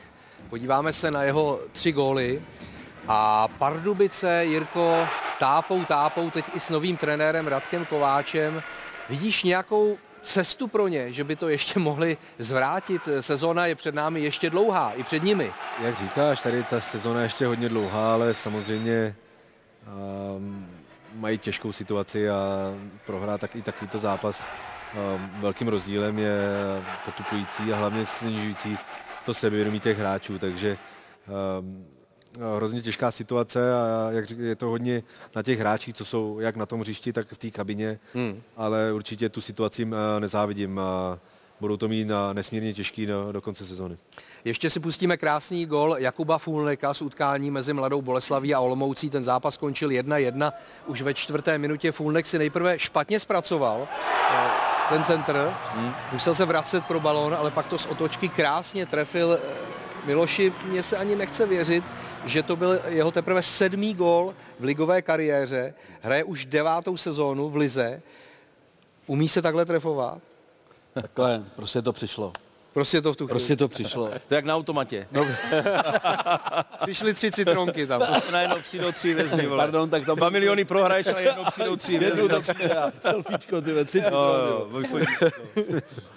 Podíváme 0.50 0.93
se 0.93 1.11
na 1.11 1.23
jeho 1.23 1.61
tři 1.73 1.93
góly. 1.93 2.43
A 3.09 3.49
Pardubice, 3.49 4.45
Jirko, 4.45 5.07
tápou, 5.38 5.85
tápou 5.85 6.31
teď 6.31 6.45
i 6.55 6.61
s 6.61 6.71
novým 6.71 6.97
trenérem 6.97 7.47
Radkem 7.47 7.87
Kováčem. 7.87 8.62
Vidíš 9.09 9.43
nějakou 9.43 9.99
cestu 10.26 10.66
pro 10.66 10.88
ně, 10.88 11.12
že 11.12 11.25
by 11.25 11.37
to 11.37 11.49
ještě 11.49 11.78
mohli 11.78 12.16
zvrátit? 12.38 13.09
Sezóna 13.21 13.66
je 13.66 13.75
před 13.75 13.95
námi 13.95 14.21
ještě 14.21 14.50
dlouhá, 14.50 14.92
i 14.92 15.02
před 15.02 15.23
nimi. 15.23 15.52
Jak 15.83 15.97
říkáš, 15.97 16.42
tady 16.42 16.62
ta 16.64 16.80
sezóna 16.80 17.21
je 17.21 17.26
ještě 17.26 17.47
hodně 17.47 17.68
dlouhá, 17.68 18.14
ale 18.14 18.35
samozřejmě 18.35 19.16
um, 20.37 20.66
mají 21.14 21.38
těžkou 21.38 21.73
situaci 21.73 22.30
a 22.30 22.75
prohrát 23.06 23.40
tak 23.40 23.56
i 23.56 23.62
takovýto 23.62 23.99
zápas 23.99 24.45
um, 24.45 25.30
velkým 25.40 25.68
rozdílem 25.68 26.18
je 26.18 26.38
potupující 27.04 27.73
a 27.73 27.76
hlavně 27.76 28.06
snižující 28.06 28.78
to 29.25 29.35
sebevědomí 29.35 29.80
těch 29.80 29.99
hráčů, 29.99 30.38
takže 30.38 30.78
um, 31.59 31.96
hrozně 32.57 32.83
těžká 32.83 33.11
situace 33.11 33.75
a 33.75 34.09
jak 34.11 34.26
řík, 34.26 34.38
je 34.38 34.57
to 34.57 34.66
hodně 34.66 35.02
na 35.37 35.43
těch 35.43 35.59
hráčích, 35.59 35.95
co 35.95 36.05
jsou 36.05 36.40
jak 36.40 36.57
na 36.57 36.66
tom 36.66 36.81
hřišti, 36.81 37.12
tak 37.12 37.26
v 37.33 37.38
té 37.38 37.50
kabině, 37.50 37.99
hmm. 38.14 38.43
ale 38.57 38.93
určitě 38.93 39.28
tu 39.28 39.40
situaci 39.40 39.88
nezávidím 40.19 40.78
a 40.78 41.19
budou 41.61 41.76
to 41.76 41.88
mít 41.88 42.05
na 42.05 42.33
nesmírně 42.33 42.75
těžký 42.75 43.07
do, 43.07 43.33
do 43.33 43.40
konce 43.40 43.66
sezóny. 43.66 43.97
Ještě 44.45 44.71
si 44.71 44.81
pustíme 44.81 45.16
krásný 45.16 45.66
gol 45.66 45.97
Jakuba 45.99 46.38
Fulneka 46.38 46.95
z 46.95 47.02
utkání 47.02 47.50
mezi 47.50 47.73
Mladou 47.73 48.02
Boleslaví 48.02 48.55
a 48.55 48.61
Olomoucí. 48.61 49.11
Ten 49.11 49.25
zápas 49.25 49.55
skončil 49.55 49.88
1-1. 49.88 50.52
Už 50.87 51.02
ve 51.02 51.14
čtvrté 51.14 51.59
minutě 51.59 51.93
Fulnek 51.93 52.26
si 52.26 52.38
nejprve 52.38 52.78
špatně 52.78 53.21
zpracoval 53.21 53.88
eh, 54.31 54.49
ten 54.88 55.05
centr. 55.05 55.52
Hmm. 55.75 55.93
Musel 56.12 56.35
se 56.35 56.45
vracet 56.45 56.85
pro 56.85 57.00
balón, 57.00 57.35
ale 57.35 57.50
pak 57.50 57.66
to 57.66 57.78
z 57.78 57.87
otočky 57.87 58.28
krásně 58.28 58.87
trefil 58.87 59.38
eh, 59.43 59.76
Miloši, 60.07 60.52
mně 60.64 60.83
se 60.83 60.97
ani 60.97 61.16
nechce 61.16 61.47
věřit, 61.47 61.85
že 62.26 62.42
to 62.42 62.56
byl 62.56 62.80
jeho 62.87 63.11
teprve 63.11 63.42
sedmý 63.42 63.95
gol 63.95 64.35
v 64.61 64.64
ligové 64.64 65.02
kariéře. 65.02 65.75
Hraje 66.00 66.25
už 66.25 66.47
devátou 66.47 66.97
sezónu 66.97 67.50
v 67.50 67.56
lize. 67.56 68.02
Umí 69.06 69.28
se 69.28 69.42
takhle 69.42 69.64
trefovat? 69.64 70.18
Takhle, 70.95 71.45
prostě 71.56 71.83
to 71.83 71.92
přišlo. 71.92 72.33
Prostě 72.76 73.02
to 73.02 73.12
v 73.12 73.16
tu 73.16 73.26
chvíli. 73.26 73.38
Prostě 73.38 73.56
to 73.56 73.68
přišlo. 73.68 74.11
To 74.28 74.35
jak 74.35 74.45
na 74.45 74.56
automatě. 74.56 75.09
No. 75.12 75.26
Přišly 76.83 77.14
tři 77.14 77.30
citronky 77.30 77.87
tam. 77.87 78.02
Najednou 78.33 78.56
přijdou 78.56 78.92
tři 78.92 79.14
vězny, 79.14 79.47
vole. 79.47 79.64
Pardon, 79.64 79.90
tak 79.90 80.06
tam... 80.06 80.16
Dva 80.16 80.30
miliony 80.30 80.64
prohraješ, 80.64 81.06
ale 81.06 81.23
jednou 81.23 81.45
přijdou 81.45 81.76
tři. 81.76 81.92
Jednou 81.92 82.28
tam 82.28 82.42
přijde 82.42 82.92
selfiečko, 83.00 83.61
ty 83.61 83.85
tři 83.85 84.02
citrony. 84.02 85.06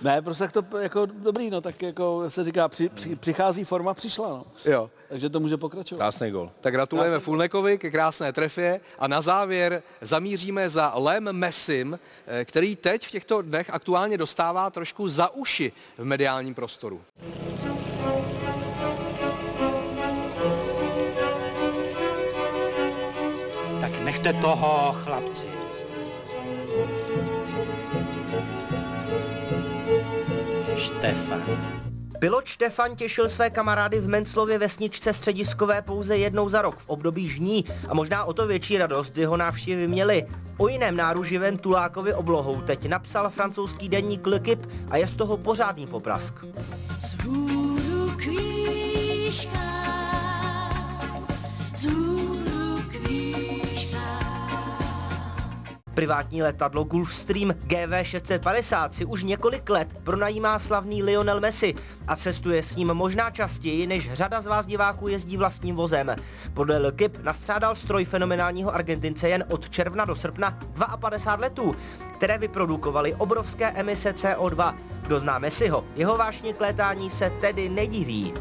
Ne, 0.01 0.21
prostě 0.21 0.43
tak 0.43 0.51
to 0.51 0.77
jako 0.77 1.05
dobrý, 1.05 1.49
no, 1.49 1.61
tak 1.61 1.81
jako 1.81 2.29
se 2.29 2.43
říká, 2.43 2.67
při, 2.67 2.89
při, 2.89 3.15
přichází 3.15 3.63
forma, 3.63 3.93
přišla, 3.93 4.29
no. 4.29 4.45
Jo. 4.65 4.89
Takže 5.09 5.29
to 5.29 5.39
může 5.39 5.57
pokračovat. 5.57 5.99
Krásný 5.99 6.31
gol. 6.31 6.51
Tak 6.61 6.73
gratulujeme 6.73 7.11
Krásný 7.11 7.25
Fulnekovi 7.25 7.77
ke 7.77 7.91
krásné 7.91 8.33
trefě 8.33 8.81
a 8.99 9.07
na 9.07 9.21
závěr 9.21 9.83
zamíříme 10.01 10.69
za 10.69 10.93
Lem 10.95 11.33
Messim, 11.33 11.99
eh, 12.27 12.45
který 12.45 12.75
teď 12.75 13.07
v 13.07 13.11
těchto 13.11 13.41
dnech 13.41 13.69
aktuálně 13.69 14.17
dostává 14.17 14.69
trošku 14.69 15.09
za 15.09 15.33
uši 15.33 15.71
v 15.97 16.05
mediálním 16.05 16.55
prostoru. 16.55 17.01
Tak 23.81 24.03
nechte 24.03 24.33
toho, 24.33 24.93
chlapci. 24.93 25.45
Štefan. 30.77 31.78
Pilot 32.19 32.45
Štefan 32.45 32.95
těšil 32.95 33.29
své 33.29 33.49
kamarády 33.49 33.99
v 33.99 34.07
Menclově 34.07 34.57
vesničce 34.57 35.13
střediskové 35.13 35.81
pouze 35.81 36.17
jednou 36.17 36.49
za 36.49 36.61
rok 36.61 36.79
v 36.79 36.89
období 36.89 37.29
žní 37.29 37.65
a 37.87 37.93
možná 37.93 38.25
o 38.25 38.33
to 38.33 38.47
větší 38.47 38.77
radost 38.77 39.17
jeho 39.17 39.37
návštěvy 39.37 39.87
měli. 39.87 40.25
O 40.57 40.67
jiném 40.67 40.95
náruživém 40.95 41.57
Tulákovi 41.57 42.13
oblohou 42.13 42.61
teď 42.61 42.85
napsal 42.87 43.29
francouzský 43.29 43.89
denník 43.89 44.27
L'Equipe 44.27 44.69
a 44.89 44.97
je 44.97 45.07
z 45.07 45.15
toho 45.15 45.37
pořádný 45.37 45.87
poprask. 45.87 46.33
Zhůru 46.99 48.11
kvíška, 48.17 49.88
Privátní 55.99 56.43
letadlo 56.43 56.83
Gulfstream 56.83 57.49
GV650 57.49 58.89
si 58.89 59.05
už 59.05 59.23
několik 59.23 59.69
let 59.69 59.87
pronajímá 60.03 60.59
slavný 60.59 61.03
Lionel 61.03 61.39
Messi 61.39 61.73
a 62.07 62.15
cestuje 62.15 62.63
s 62.63 62.75
ním 62.75 62.93
možná 62.93 63.31
častěji, 63.31 63.87
než 63.87 64.13
řada 64.13 64.41
z 64.41 64.45
vás 64.45 64.65
diváků 64.65 65.07
jezdí 65.07 65.37
vlastním 65.37 65.75
vozem. 65.75 66.15
Podle 66.53 66.77
L'Equipe 66.77 67.19
nastřádal 67.23 67.75
stroj 67.75 68.05
fenomenálního 68.05 68.75
Argentince 68.75 69.29
jen 69.29 69.43
od 69.49 69.69
června 69.69 70.05
do 70.05 70.15
srpna 70.15 70.59
52 70.99 71.35
letů, 71.45 71.75
které 72.17 72.37
vyprodukovaly 72.37 73.15
obrovské 73.15 73.71
emise 73.71 74.11
CO2. 74.11 74.75
Kdo 75.01 75.19
zná 75.19 75.39
Messiho, 75.39 75.85
jeho 75.95 76.17
vášně 76.17 76.53
k 76.53 76.61
létání 76.61 77.09
se 77.09 77.29
tedy 77.41 77.69
nediví. 77.69 78.33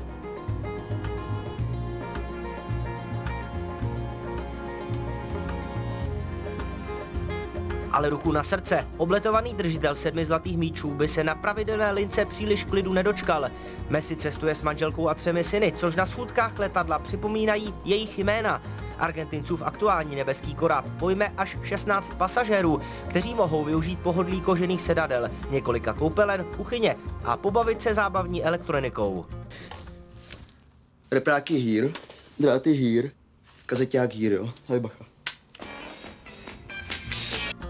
Ale 7.98 8.10
ruku 8.10 8.32
na 8.32 8.42
srdce, 8.42 8.86
obletovaný 8.96 9.54
držitel 9.54 9.94
sedmi 9.94 10.24
zlatých 10.24 10.58
míčů 10.58 10.90
by 10.90 11.08
se 11.08 11.24
na 11.24 11.34
pravidelné 11.34 11.90
lince 11.90 12.24
příliš 12.24 12.64
klidu 12.64 12.92
nedočkal. 12.92 13.50
Messi 13.88 14.16
cestuje 14.16 14.54
s 14.54 14.62
manželkou 14.62 15.08
a 15.08 15.14
třemi 15.14 15.44
syny, 15.44 15.72
což 15.76 15.96
na 15.96 16.06
schůdkách 16.06 16.58
letadla 16.58 16.98
připomínají 16.98 17.74
jejich 17.84 18.18
jména. 18.18 18.62
Argentincův 18.98 19.62
aktuální 19.62 20.16
nebeský 20.16 20.54
korab 20.54 20.84
pojme 20.98 21.32
až 21.36 21.58
16 21.62 22.14
pasažérů, 22.14 22.80
kteří 23.08 23.34
mohou 23.34 23.64
využít 23.64 23.98
pohodlí 23.98 24.40
kožených 24.40 24.80
sedadel, 24.80 25.30
několika 25.50 25.92
koupelen, 25.92 26.44
kuchyně 26.56 26.96
a 27.24 27.36
pobavit 27.36 27.82
se 27.82 27.94
zábavní 27.94 28.44
elektronikou. 28.44 29.26
Repráky 31.10 31.54
hýr, 31.54 31.90
dráty 32.38 32.70
hýr, 32.70 33.10
kazeťák 33.66 34.14
hýr, 34.14 34.32
jo, 34.32 34.50
hej 34.68 34.80
bacha. 34.80 35.04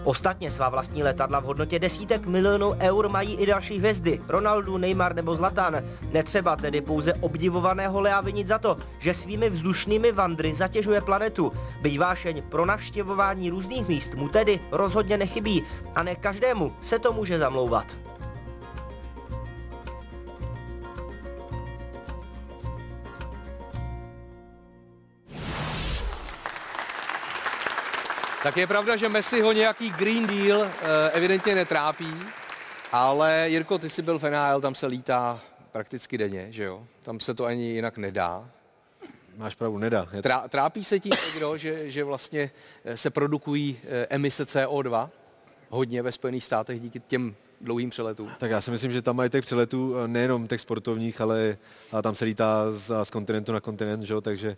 Ostatně 0.03 0.51
svá 0.51 0.69
vlastní 0.69 1.03
letadla 1.03 1.39
v 1.39 1.43
hodnotě 1.43 1.79
desítek 1.79 2.25
milionů 2.25 2.73
eur 2.79 3.09
mají 3.09 3.35
i 3.35 3.45
další 3.45 3.77
hvězdy, 3.77 4.21
Ronaldo, 4.27 4.77
Neymar 4.77 5.15
nebo 5.15 5.35
Zlatan. 5.35 5.83
Netřeba 6.11 6.55
tedy 6.55 6.81
pouze 6.81 7.13
obdivovaného 7.13 8.01
Lea 8.01 8.21
vinit 8.21 8.47
za 8.47 8.59
to, 8.59 8.77
že 8.99 9.13
svými 9.13 9.49
vzdušnými 9.49 10.11
vandry 10.11 10.53
zatěžuje 10.53 11.01
planetu. 11.01 11.51
Byť 11.81 11.99
vášeň 11.99 12.41
pro 12.41 12.65
navštěvování 12.65 13.49
různých 13.49 13.87
míst 13.87 14.13
mu 14.13 14.29
tedy 14.29 14.59
rozhodně 14.71 15.17
nechybí 15.17 15.63
a 15.95 16.03
ne 16.03 16.15
každému 16.15 16.73
se 16.81 16.99
to 16.99 17.13
může 17.13 17.39
zamlouvat. 17.39 18.08
Tak 28.43 28.57
je 28.57 28.67
pravda, 28.67 28.95
že 28.97 29.09
Messi 29.09 29.41
ho 29.41 29.51
nějaký 29.51 29.89
Green 29.89 30.27
Deal 30.27 30.63
eh, 30.63 31.11
evidentně 31.11 31.55
netrápí, 31.55 32.11
ale 32.91 33.45
Jirko, 33.49 33.77
ty 33.77 33.89
jsi 33.89 34.01
byl 34.01 34.19
v 34.19 34.23
NHL, 34.23 34.61
tam 34.61 34.75
se 34.75 34.87
lítá 34.87 35.41
prakticky 35.71 36.17
denně, 36.17 36.47
že 36.49 36.63
jo? 36.63 36.87
Tam 37.03 37.19
se 37.19 37.33
to 37.33 37.45
ani 37.45 37.63
jinak 37.63 37.97
nedá. 37.97 38.49
Máš 39.37 39.55
pravdu, 39.55 39.77
nedá. 39.77 40.07
Trá, 40.21 40.47
trápí 40.47 40.83
se 40.83 40.99
tím 40.99 41.11
někdo, 41.25 41.57
že, 41.57 41.91
že 41.91 42.03
vlastně 42.03 42.51
eh, 42.85 42.97
se 42.97 43.09
produkují 43.09 43.79
eh, 43.83 44.07
emise 44.09 44.43
CO2 44.43 45.09
hodně 45.69 46.01
ve 46.01 46.11
Spojených 46.11 46.45
státech 46.45 46.81
díky 46.81 46.99
těm 46.99 47.35
dlouhým 47.61 47.89
přeletům? 47.89 48.31
Tak 48.37 48.51
já 48.51 48.61
si 48.61 48.71
myslím, 48.71 48.91
že 48.91 49.01
tam 49.01 49.15
mají 49.15 49.29
těch 49.29 49.45
přeletů 49.45 50.07
nejenom 50.07 50.47
těch 50.47 50.61
sportovních, 50.61 51.21
ale 51.21 51.57
a 51.91 52.01
tam 52.01 52.15
se 52.15 52.25
lítá 52.25 52.71
z, 52.71 52.91
z 53.03 53.11
kontinentu 53.11 53.51
na 53.51 53.59
kontinent, 53.59 54.03
že? 54.03 54.13
jo, 54.13 54.21
takže 54.21 54.57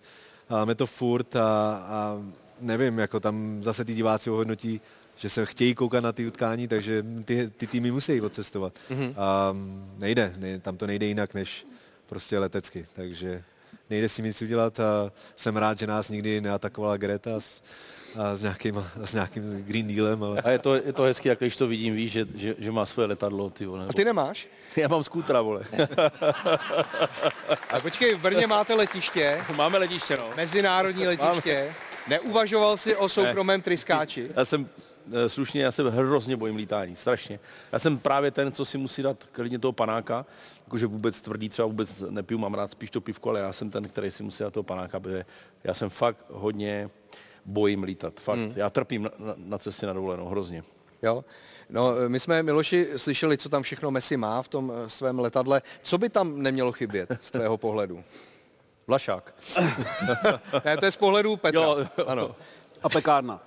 máme 0.50 0.76
to 0.76 0.86
furt 0.86 1.36
a, 1.36 1.42
a 1.88 2.18
nevím, 2.62 3.00
jako 3.00 3.20
tam 3.20 3.64
zase 3.64 3.86
ty 3.86 3.94
diváci 3.94 4.30
ohodnotí, 4.30 4.82
že 5.16 5.30
se 5.30 5.46
chtějí 5.46 5.76
koukat 5.76 6.04
na 6.04 6.12
ty 6.12 6.28
utkání, 6.28 6.68
takže 6.68 7.06
ty, 7.26 7.52
ty 7.58 7.68
týmy 7.68 7.92
musí 7.92 8.22
odcestovat. 8.22 8.74
Mhm. 8.90 9.14
A 9.18 9.56
nejde, 9.98 10.34
ne, 10.38 10.60
tam 10.60 10.78
to 10.78 10.88
nejde 10.88 11.06
jinak, 11.06 11.34
než 11.34 11.66
prostě 12.10 12.40
letecky, 12.40 12.86
takže 12.96 13.44
nejde 13.90 14.10
s 14.10 14.16
tím 14.16 14.26
nic 14.26 14.42
udělat 14.42 14.80
a 14.80 15.12
jsem 15.36 15.58
rád, 15.58 15.80
že 15.80 15.88
nás 15.88 16.10
nikdy 16.10 16.42
neatakovala 16.42 16.98
Greta 16.98 17.40
s, 17.40 17.62
a 18.20 18.36
s, 18.36 18.42
nějakým, 18.42 18.86
s 19.04 19.14
nějakým 19.14 19.64
Green 19.64 19.96
Dealem, 19.96 20.24
ale... 20.24 20.42
A 20.42 20.50
je 20.50 20.60
to, 20.60 20.76
je 20.76 20.94
to 20.94 21.04
hezky, 21.04 21.30
jak 21.30 21.40
když 21.40 21.56
to 21.56 21.68
vidím, 21.68 21.96
víš, 21.96 22.12
že, 22.12 22.26
že, 22.36 22.56
že 22.58 22.72
má 22.72 22.86
svoje 22.86 23.08
letadlo, 23.08 23.50
ty 23.50 23.66
vole. 23.66 23.86
A 23.90 23.94
ty 23.94 24.06
nemáš? 24.06 24.48
Já 24.76 24.88
mám 24.88 25.04
skútra, 25.04 25.42
vole. 25.42 25.62
A 27.70 27.80
počkej, 27.82 28.16
v 28.16 28.20
Brně 28.20 28.48
máte 28.48 28.74
letiště, 28.74 29.42
Máme 29.56 29.78
letiště, 29.78 30.18
no. 30.18 30.30
mezinárodní 30.36 31.08
letiště. 31.08 31.70
Neuvažoval 32.08 32.78
jsi 32.78 32.96
o 32.96 33.10
soukromém 33.10 33.62
tryskáči? 33.62 34.30
Já 34.36 34.46
jsem 34.46 34.70
eh, 35.14 35.30
slušně, 35.30 35.64
já 35.64 35.72
se 35.72 35.90
hrozně 35.90 36.38
bojím 36.38 36.56
lítání, 36.56 36.96
strašně. 36.96 37.40
Já 37.72 37.80
jsem 37.80 37.98
právě 37.98 38.32
ten, 38.32 38.52
co 38.52 38.66
si 38.66 38.78
musí 38.78 39.02
dát 39.02 39.24
klidně 39.32 39.60
toho 39.60 39.72
panáka, 39.72 40.26
jakože 40.66 40.88
vůbec 40.88 41.22
tvrdý 41.22 41.50
třeba 41.50 41.66
vůbec 41.66 42.04
nepiju, 42.10 42.40
mám 42.40 42.54
rád 42.54 42.72
spíš 42.72 42.90
to 42.90 43.02
pivko, 43.02 43.30
ale 43.30 43.40
já 43.40 43.54
jsem 43.54 43.70
ten, 43.70 43.84
který 43.84 44.12
si 44.12 44.24
musí 44.24 44.44
dát 44.44 44.54
toho 44.54 44.64
panáka, 44.64 45.00
protože 45.00 45.26
já 45.64 45.74
jsem 45.74 45.90
fakt 45.90 46.26
hodně 46.30 46.90
bojím 47.46 47.84
lítat, 47.84 48.20
fakt. 48.20 48.40
Hmm. 48.40 48.54
Já 48.56 48.70
trpím 48.70 49.04
na, 49.04 49.12
na, 49.20 49.34
na 49.38 49.58
cestě 49.58 49.86
na 49.86 49.94
dovolenou, 49.94 50.26
hrozně. 50.26 50.64
Jo. 51.04 51.26
No, 51.70 51.94
my 52.08 52.20
jsme, 52.20 52.44
Miloši, 52.44 52.88
slyšeli, 52.96 53.38
co 53.38 53.50
tam 53.50 53.64
všechno 53.64 53.92
Messi 53.92 54.18
má 54.18 54.42
v 54.42 54.48
tom 54.48 54.74
eh, 54.76 54.90
svém 54.90 55.20
letadle. 55.20 55.62
Co 55.82 55.98
by 55.98 56.10
tam 56.10 56.42
nemělo 56.42 56.72
chybět 56.72 57.18
z 57.22 57.32
tvého 57.32 57.58
pohledu? 57.58 58.04
Vlašák. 58.92 59.36
ne, 60.66 60.78
to 60.78 60.86
je 60.86 60.92
z 60.92 60.98
pohledu 60.98 61.38
Petra. 61.38 61.62
Jo. 61.62 61.86
Ano. 62.08 62.36
A 62.84 62.90
pekárna. 62.90 63.42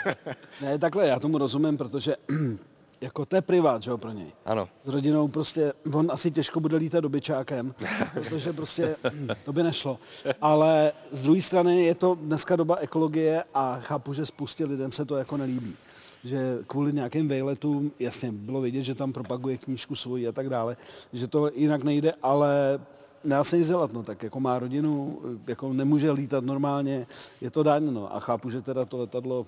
ne, 0.62 0.78
takhle, 0.78 1.06
já 1.06 1.18
tomu 1.18 1.38
rozumím, 1.38 1.76
protože 1.76 2.16
jako 3.00 3.26
to 3.26 3.36
je 3.36 3.42
privát, 3.42 3.82
že 3.82 3.90
jo, 3.90 3.98
pro 3.98 4.12
něj. 4.12 4.32
Ano. 4.44 4.68
S 4.84 4.88
rodinou 4.88 5.28
prostě, 5.28 5.72
on 5.94 6.10
asi 6.10 6.30
těžko 6.30 6.60
bude 6.60 6.76
lítat 6.76 7.02
dobyčákem, 7.02 7.74
protože 8.14 8.52
prostě 8.52 8.96
to 9.44 9.52
by 9.52 9.62
nešlo. 9.62 9.98
Ale 10.40 10.92
z 11.10 11.22
druhé 11.22 11.42
strany 11.42 11.84
je 11.84 11.94
to 11.94 12.14
dneska 12.14 12.56
doba 12.56 12.76
ekologie 12.76 13.44
a 13.54 13.80
chápu, 13.80 14.14
že 14.14 14.26
spoustě 14.26 14.64
lidem 14.64 14.92
se 14.92 15.04
to 15.04 15.16
jako 15.16 15.36
nelíbí. 15.36 15.76
Že 16.24 16.58
kvůli 16.66 16.92
nějakým 16.92 17.28
vejletům, 17.28 17.92
jasně, 17.98 18.32
bylo 18.32 18.60
vidět, 18.60 18.82
že 18.82 18.94
tam 18.94 19.12
propaguje 19.12 19.58
knížku 19.58 19.94
svoji 19.94 20.28
a 20.28 20.32
tak 20.32 20.48
dále, 20.48 20.76
že 21.12 21.26
to 21.26 21.50
jinak 21.54 21.84
nejde, 21.84 22.14
ale 22.22 22.80
nedá 23.24 23.44
se 23.44 23.58
nic 23.58 23.68
dělat, 23.68 23.92
no, 23.92 24.02
tak 24.02 24.22
jako 24.22 24.40
má 24.40 24.58
rodinu, 24.58 25.20
jako 25.46 25.72
nemůže 25.72 26.10
lítat 26.12 26.44
normálně, 26.44 27.06
je 27.40 27.50
to 27.50 27.62
daň, 27.62 27.94
no, 27.94 28.16
a 28.16 28.20
chápu, 28.20 28.50
že 28.50 28.62
teda 28.62 28.84
to 28.84 28.98
letadlo 28.98 29.46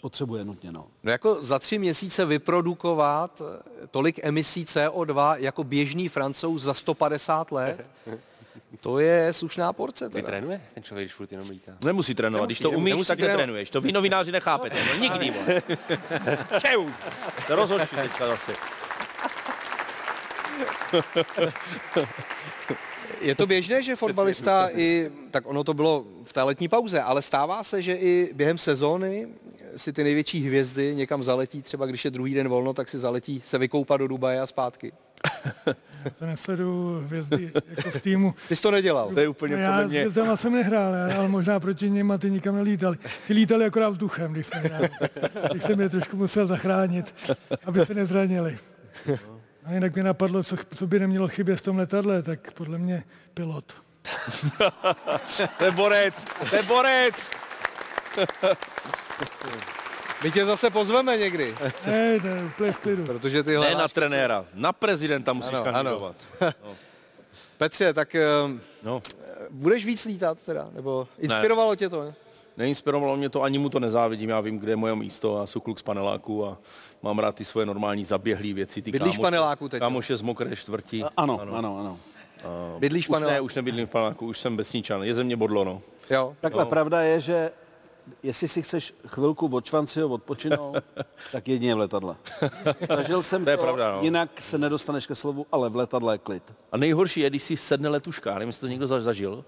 potřebuje 0.00 0.44
nutně, 0.44 0.72
no. 0.72 0.86
No 1.02 1.10
jako 1.10 1.42
za 1.42 1.58
tři 1.58 1.78
měsíce 1.78 2.24
vyprodukovat 2.24 3.42
eh, 3.44 3.86
tolik 3.86 4.20
emisí 4.22 4.64
CO2 4.64 5.36
jako 5.38 5.64
běžný 5.64 6.08
francouz 6.08 6.62
za 6.62 6.74
150 6.74 7.52
let, 7.52 7.90
to 8.80 8.98
je 8.98 9.32
slušná 9.32 9.72
porce. 9.72 10.08
Vy 10.08 10.12
Teda. 10.12 10.26
trénuje 10.26 10.60
ten 10.74 10.82
člověk, 10.82 11.06
když 11.06 11.14
furt 11.14 11.32
jenom 11.32 11.48
lítá? 11.48 11.72
Nemusí 11.84 12.14
trénovat, 12.14 12.48
když 12.48 12.58
to 12.58 12.70
Nemusí, 12.70 12.80
umíš, 12.82 12.90
nemusí 12.92 13.08
tak 13.08 13.20
netrénuješ. 13.20 13.70
To 13.70 13.80
vy 13.80 13.92
novináři 13.92 14.32
nechápete, 14.32 14.76
no 14.94 15.00
nikdy. 15.00 15.32
Čau! 16.66 16.86
To 17.46 17.56
rozhodčí 17.56 17.96
teďka 17.96 18.26
zase. 18.26 18.52
Je 23.20 23.34
to 23.34 23.46
běžné, 23.46 23.82
že 23.82 23.96
fotbalista 23.96 24.68
i, 24.74 25.10
tak 25.30 25.46
ono 25.46 25.64
to 25.64 25.74
bylo 25.74 26.04
v 26.24 26.32
té 26.32 26.42
letní 26.42 26.68
pauze, 26.68 27.02
ale 27.02 27.22
stává 27.22 27.64
se, 27.64 27.82
že 27.82 27.94
i 27.94 28.30
během 28.34 28.58
sezóny 28.58 29.28
si 29.76 29.92
ty 29.92 30.04
největší 30.04 30.46
hvězdy 30.46 30.94
někam 30.94 31.22
zaletí, 31.22 31.62
třeba 31.62 31.86
když 31.86 32.04
je 32.04 32.10
druhý 32.10 32.34
den 32.34 32.48
volno, 32.48 32.72
tak 32.74 32.88
si 32.88 32.98
zaletí 32.98 33.42
se 33.46 33.58
vykoupat 33.58 33.98
do 34.00 34.08
Dubaje 34.08 34.40
a 34.40 34.46
zpátky. 34.46 34.92
To 36.18 36.26
nesleduju 36.26 37.00
hvězdy 37.06 37.52
jako 37.76 37.90
v 37.90 38.02
týmu. 38.02 38.34
Ty 38.48 38.56
jsi 38.56 38.62
to 38.62 38.70
nedělal. 38.70 39.10
To 39.14 39.20
je 39.20 39.28
úplně 39.28 39.56
No 39.56 39.62
já 39.62 39.70
podle 39.72 39.88
s 39.88 39.90
mě... 39.90 40.00
hvězdama 40.00 40.36
jsem 40.36 40.52
nehrál, 40.52 40.94
ale 41.16 41.28
možná 41.28 41.60
proti 41.60 41.90
nim 41.90 42.10
a 42.10 42.18
ty 42.18 42.30
nikam 42.30 42.56
nelítali. 42.56 42.96
Ty 43.26 43.32
lítali 43.32 43.64
akorát 43.64 43.88
vzduchem, 43.88 44.32
když 44.32 44.46
jsme 44.46 44.58
hráli. 44.60 44.88
Když 45.50 45.62
jsem 45.62 45.80
je 45.80 45.88
trošku 45.88 46.16
musel 46.16 46.46
zachránit, 46.46 47.14
aby 47.64 47.86
se 47.86 47.94
nezranili. 47.94 48.58
A 49.68 49.72
jinak 49.72 49.94
mě 49.94 50.02
napadlo, 50.02 50.42
co, 50.44 50.56
co 50.74 50.86
by 50.86 50.98
nemělo 50.98 51.28
chybět 51.28 51.56
v 51.56 51.62
tom 51.62 51.78
letadle, 51.78 52.22
tak 52.22 52.52
podle 52.52 52.78
mě 52.78 53.04
pilot. 53.34 53.72
To 55.58 55.64
je 55.64 55.70
borec, 55.70 56.14
to 56.50 56.56
je 56.56 56.62
borec. 56.62 57.14
My 60.24 60.30
tě 60.32 60.44
zase 60.44 60.70
pozveme 60.70 61.16
někdy, 61.16 61.54
Ne, 61.86 62.18
ne, 62.18 62.42
úplně 62.46 62.72
v 62.72 62.78
klidu. 62.78 63.04
protože 63.04 63.42
tyhle... 63.42 63.68
Ne 63.70 63.74
na 63.74 63.88
trenéra, 63.88 64.44
na 64.54 64.72
prezidenta 64.72 65.32
musíš 65.32 65.52
Ano, 65.54 65.62
ano. 65.64 65.72
kandidovat. 65.72 66.16
Petře, 67.58 67.92
tak 67.92 68.14
eh, 68.14 68.24
No. 68.82 69.02
budeš 69.50 69.84
víc 69.86 70.04
lítat 70.04 70.42
teda? 70.42 70.68
Nebo 70.72 71.08
inspirovalo 71.18 71.76
tě 71.76 71.88
to? 71.88 72.04
Ne? 72.04 72.14
Neinspirovalo 72.58 73.16
mě 73.16 73.28
to, 73.28 73.42
ani 73.42 73.58
mu 73.58 73.68
to 73.68 73.80
nezávidím, 73.80 74.30
já 74.30 74.40
vím, 74.40 74.58
kde 74.58 74.72
je 74.72 74.76
moje 74.76 74.94
místo 74.96 75.40
a 75.40 75.46
jsou 75.46 75.60
kluk 75.60 75.78
z 75.78 75.82
paneláku 75.82 76.46
a 76.46 76.58
mám 77.02 77.18
rád 77.18 77.34
ty 77.34 77.44
svoje 77.44 77.66
normální 77.66 78.04
zaběhlé 78.04 78.52
věci. 78.52 78.82
Ty 78.82 78.90
Bydlíš 78.92 79.18
v 79.18 79.20
paneláku 79.20 79.68
teď? 79.68 79.80
Kámoše 79.80 80.16
z 80.16 80.22
mokré 80.22 80.56
čtvrti. 80.56 81.04
Ano, 81.16 81.40
ano, 81.40 81.54
ano. 81.56 81.78
ano. 81.80 81.98
A 82.44 82.78
Bydlíš 82.78 83.06
v 83.06 83.10
už 83.10 83.14
ne, 83.14 83.20
paneláku? 83.20 83.44
už 83.44 83.54
nebydlím 83.54 83.86
v 83.86 83.90
paneláku, 83.90 84.26
už 84.26 84.38
jsem 84.40 84.56
vesničan, 84.56 85.02
je 85.02 85.14
ze 85.14 85.24
mě 85.24 85.36
bodlo, 85.36 85.64
no. 85.64 85.80
Jo. 86.10 86.34
Takhle, 86.40 86.64
No. 86.64 86.70
pravda 86.70 87.00
je, 87.02 87.20
že 87.20 87.50
jestli 88.22 88.48
si 88.48 88.62
chceš 88.62 88.94
chvilku 89.06 89.46
od 89.52 89.64
švanciho 89.64 90.08
odpočinout, 90.08 90.76
tak 91.32 91.48
jedině 91.48 91.74
v 91.74 91.78
letadle. 91.78 92.16
Zažil 92.96 93.22
jsem 93.22 93.40
To 93.40 93.44
to, 93.44 93.50
je 93.50 93.56
pravda, 93.56 93.92
no. 93.92 94.02
jinak 94.02 94.40
se 94.40 94.58
nedostaneš 94.58 95.06
ke 95.06 95.14
slovu, 95.14 95.46
ale 95.52 95.68
v 95.68 95.76
letadle 95.76 96.14
je 96.14 96.18
klid. 96.18 96.42
A 96.72 96.76
nejhorší 96.76 97.20
je, 97.20 97.30
když 97.30 97.42
si 97.42 97.56
sedne 97.56 97.88
letuška, 97.88 98.34
nevím, 98.34 98.48
jestli 98.48 98.60
to 98.60 98.66
někdo 98.66 98.86
za- 98.86 99.00
zažil, 99.00 99.44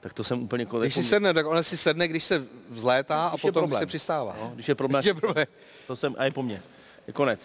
tak 0.00 0.12
to 0.12 0.24
jsem 0.24 0.42
úplně... 0.42 0.62
jako- 0.62 0.80
Když 0.80 0.94
si 0.94 1.02
sedne, 1.04 1.34
tak 1.34 1.46
ona 1.46 1.62
si 1.62 1.76
sedne, 1.76 2.08
když 2.08 2.24
se 2.24 2.44
vzlétá 2.70 3.26
a 3.26 3.28
Když 3.30 3.44
je 3.44 3.52
potom, 3.52 3.68
když 3.68 3.78
se 3.78 3.86
přistává. 3.86 4.36
No, 4.40 4.50
když 4.54 4.68
je 4.68 4.74
problém, 4.74 5.00
Když 5.00 5.06
je 5.06 5.14
problém. 5.14 5.46
to 5.86 5.96
jsem, 5.96 6.14
a 6.18 6.24
je 6.24 6.30
po 6.30 6.42
mně. 6.42 6.62
Je 7.06 7.12
konec. 7.12 7.40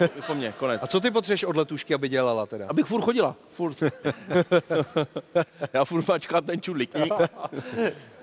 Je 0.00 0.08
po 0.26 0.34
mně, 0.34 0.54
konec. 0.58 0.80
A 0.82 0.86
co 0.86 1.00
ty 1.00 1.10
potřebuješ 1.10 1.44
od 1.44 1.56
letušky, 1.56 1.94
aby 1.94 2.08
dělala 2.08 2.46
teda? 2.46 2.66
Abych 2.68 2.86
furt 2.86 3.02
chodila, 3.02 3.36
furt. 3.50 3.76
Já 5.72 5.84
furt 5.84 6.08
mačkám 6.08 6.44
ten 6.44 6.60
čudlík. 6.60 6.94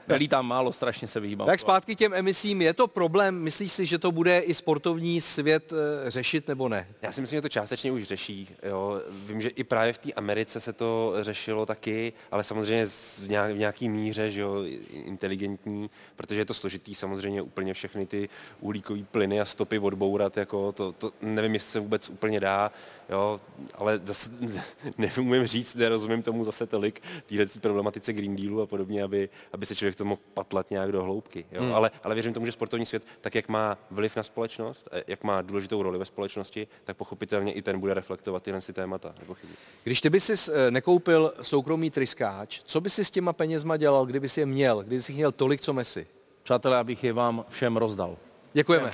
Nelítám 0.10 0.48
málo, 0.48 0.74
strašně 0.74 1.08
se 1.08 1.20
vyhýbám. 1.20 1.48
Tak 1.48 1.60
zpátky 1.60 1.96
k 1.96 1.98
těm 1.98 2.14
emisím, 2.14 2.62
je 2.62 2.74
to 2.74 2.88
problém, 2.88 3.36
myslíš 3.42 3.72
si, 3.72 3.86
že 3.86 3.98
to 3.98 4.12
bude 4.12 4.40
i 4.40 4.54
sportovní 4.54 5.22
svět 5.22 5.74
eh, 5.74 6.12
řešit 6.12 6.48
nebo 6.48 6.70
ne? 6.70 6.88
Já 7.02 7.12
si 7.12 7.22
myslím, 7.22 7.38
že 7.38 7.42
to 7.42 7.50
částečně 7.50 7.92
už 7.92 8.04
řeší. 8.04 8.50
Jo. 8.64 9.02
Vím, 9.26 9.42
že 9.42 9.50
i 9.50 9.64
právě 9.64 9.94
v 9.94 9.98
té 9.98 10.14
Americe 10.14 10.60
se 10.60 10.74
to 10.74 11.14
řešilo 11.22 11.66
taky, 11.66 12.14
ale 12.32 12.44
samozřejmě 12.44 12.88
z- 12.88 13.20
v 13.20 13.30
nějak- 13.30 13.52
v 13.54 13.58
nějaký 13.58 13.90
míře, 13.90 14.32
že 14.32 14.42
jo, 14.42 14.64
inteligentní, 14.92 15.90
protože 16.16 16.42
je 16.42 16.46
to 16.46 16.54
složitý 16.54 16.96
samozřejmě 16.96 17.42
úplně 17.42 17.74
všechny 17.74 18.06
ty 18.06 18.30
uhlíkové 18.60 19.00
plyny 19.12 19.42
a 19.42 19.46
stopy 19.46 19.80
odbourat, 19.80 20.38
jako 20.38 20.72
to, 20.72 20.92
to 20.92 21.12
nevím, 21.22 21.54
jestli 21.54 21.72
se 21.72 21.80
vůbec 21.80 22.10
úplně 22.10 22.40
dá, 22.40 22.72
jo, 23.10 23.42
ale 23.74 24.02
zase 24.06 24.30
neumím 24.98 25.48
říct, 25.48 25.76
nerozumím 25.76 26.22
tomu 26.22 26.44
zase 26.44 26.66
tolik, 26.66 27.02
téhle 27.26 27.46
problematice 27.62 28.14
Green 28.14 28.36
Dealu 28.36 28.62
a 28.62 28.68
podobně, 28.68 29.04
aby, 29.04 29.30
aby 29.54 29.66
se 29.66 29.76
člověk 29.76 29.96
to 29.96 30.06
mohl 30.06 30.22
patlat 30.34 30.72
nějak 30.72 30.92
do 30.92 31.04
hloubky. 31.04 31.46
Jo? 31.52 31.62
Hmm. 31.62 31.74
Ale, 31.74 31.92
ale 32.04 32.16
věřím 32.16 32.34
tomu, 32.34 32.46
že 32.46 32.52
sportovní 32.52 32.86
svět, 32.86 33.04
tak 33.22 33.36
jak 33.36 33.50
má 33.50 33.78
vliv 33.92 34.16
na 34.16 34.24
společnost, 34.24 34.88
a 34.92 34.96
jak 35.08 35.24
má 35.24 35.42
důležitou 35.42 35.84
roli 35.84 36.00
ve 36.00 36.06
společnosti, 36.06 36.68
tak 36.84 36.98
pochopitelně 36.98 37.54
i 37.54 37.62
ten 37.62 37.80
bude 37.80 37.94
reflektovat 37.94 38.44
tyhle 38.44 38.62
si 38.62 38.74
témata. 38.74 39.16
Nepochybně. 39.20 39.56
Když 39.84 40.02
ty 40.02 40.10
by 40.10 40.20
si 40.20 40.52
nekoupil 40.70 41.34
soukromý 41.42 41.92
tryskáč, 41.92 42.62
co 42.64 42.82
by 42.82 42.90
si 42.90 43.06
s 43.06 43.12
těma 43.12 43.34
penězma 43.34 43.78
dělal, 43.78 44.06
kdyby 44.06 44.30
si 44.30 44.40
je 44.40 44.46
měl, 44.46 44.84
kdyby 44.84 45.02
si 45.02 45.14
měl 45.14 45.32
tolik, 45.32 45.62
co 45.62 45.74
Messi? 45.74 46.08
Přátelé, 46.44 46.78
abych 46.78 47.04
je 47.04 47.14
vám 47.14 47.46
všem 47.50 47.78
rozdal. 47.78 48.18
Děkujeme. 48.54 48.92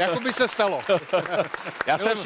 Jako 0.00 0.20
by 0.20 0.32
se 0.32 0.48
stalo. 0.48 0.80
Já 1.86 1.98
jsem, 1.98 2.18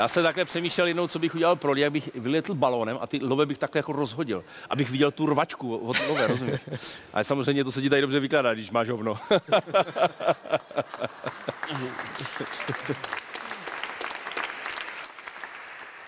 já 0.00 0.08
jsem 0.08 0.22
takhle 0.22 0.44
přemýšlel 0.44 0.86
jednou, 0.86 1.08
co 1.08 1.18
bych 1.18 1.34
udělal 1.34 1.56
pro 1.56 1.72
lidi, 1.72 1.82
jak 1.82 1.92
bych 1.92 2.10
vyletl 2.14 2.54
balónem 2.54 2.98
a 3.00 3.06
ty 3.06 3.18
love 3.22 3.46
bych 3.46 3.58
takhle 3.58 3.78
jako 3.78 3.92
rozhodil, 3.92 4.44
abych 4.70 4.90
viděl 4.90 5.10
tu 5.10 5.26
rvačku 5.26 5.76
od 5.76 5.96
love, 6.08 6.26
rozumíš? 6.26 6.60
Ale 7.12 7.24
samozřejmě 7.24 7.64
to 7.64 7.72
se 7.72 7.82
ti 7.82 7.90
tady 7.90 8.02
dobře 8.02 8.20
vykládá, 8.20 8.54
když 8.54 8.70
máš 8.70 8.88
hovno. 8.88 9.16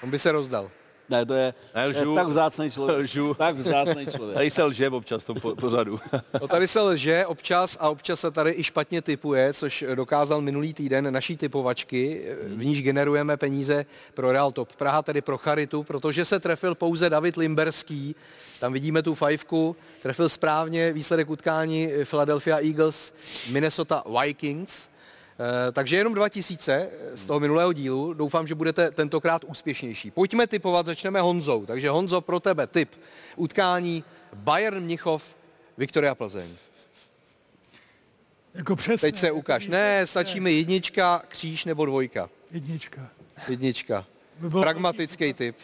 On 0.03 0.11
by 0.11 0.19
se 0.19 0.33
rozdal. 0.33 0.71
Ne, 1.13 1.27
to 1.27 1.35
je, 1.35 1.55
Ne, 1.75 1.93
to 1.93 1.99
je 2.11 2.15
tak 2.15 2.27
vzácný 2.27 2.71
člověk. 2.71 2.99
Lžu. 3.03 3.35
Tak 3.35 3.57
vzácný 3.57 4.07
člověk. 4.07 4.35
Tady 4.35 4.51
se 4.51 4.63
lže 4.63 4.89
občas 4.91 5.23
v 5.23 5.27
tom 5.27 5.37
po- 5.41 5.57
pořadu. 5.57 6.01
No 6.41 6.49
tady 6.49 6.69
se 6.69 6.81
lže 6.81 7.27
občas 7.27 7.77
a 7.81 7.89
občas 7.91 8.21
se 8.21 8.31
tady 8.31 8.55
i 8.57 8.65
špatně 8.65 9.03
typuje, 9.03 9.53
což 9.53 9.85
dokázal 9.95 10.41
minulý 10.41 10.75
týden 10.75 11.13
naší 11.13 11.37
typovačky, 11.37 12.25
v 12.47 12.65
níž 12.65 12.83
generujeme 12.83 13.37
peníze 13.37 13.87
pro 14.15 14.33
Real 14.33 14.53
Top 14.53 14.73
Praha, 14.77 15.03
tedy 15.03 15.21
pro 15.21 15.39
Charitu, 15.39 15.83
protože 15.83 16.25
se 16.25 16.41
trefil 16.41 16.75
pouze 16.75 17.11
David 17.11 17.37
Limberský. 17.37 18.15
Tam 18.61 18.73
vidíme 18.73 19.03
tu 19.03 19.15
fajfku, 19.15 19.77
trefil 20.03 20.29
správně 20.29 20.93
výsledek 20.93 21.31
utkání 21.31 21.89
Philadelphia 22.05 22.57
Eagles, 22.59 23.13
Minnesota 23.51 24.05
Vikings. 24.21 24.92
Eh, 25.39 25.73
Takže 25.73 25.97
jenom 25.97 26.15
2000 26.15 26.91
z 27.15 27.25
toho 27.25 27.41
minulého 27.41 27.73
dílu. 27.73 28.15
Doufám, 28.15 28.47
že 28.47 28.55
budete 28.55 28.91
tentokrát 28.91 29.45
úspěšnější. 29.45 30.11
Pojďme 30.11 30.47
typovat, 30.47 30.87
začneme 30.87 31.21
Honzou. 31.21 31.67
Takže 31.67 31.91
Honzo, 31.91 32.21
pro 32.21 32.41
tebe 32.41 32.67
typ 32.67 32.91
utkání 33.37 34.05
Bayern 34.35 34.81
Mnichov, 34.81 35.37
Viktoria 35.79 36.15
Plzeň. 36.15 36.49
Jako 38.55 38.77
přesně. 38.77 39.07
Teď 39.07 39.17
se 39.17 39.31
ukáž. 39.31 39.67
Ne, 39.67 40.07
stačí 40.07 40.41
mi 40.41 40.53
jednička, 40.53 41.23
kříž 41.29 41.65
nebo 41.65 41.87
dvojka. 41.87 42.31
Jednička. 42.51 43.09
Jednička. 43.49 44.07
By 44.41 44.51
Pragmatický 44.51 45.33
typ. 45.33 45.57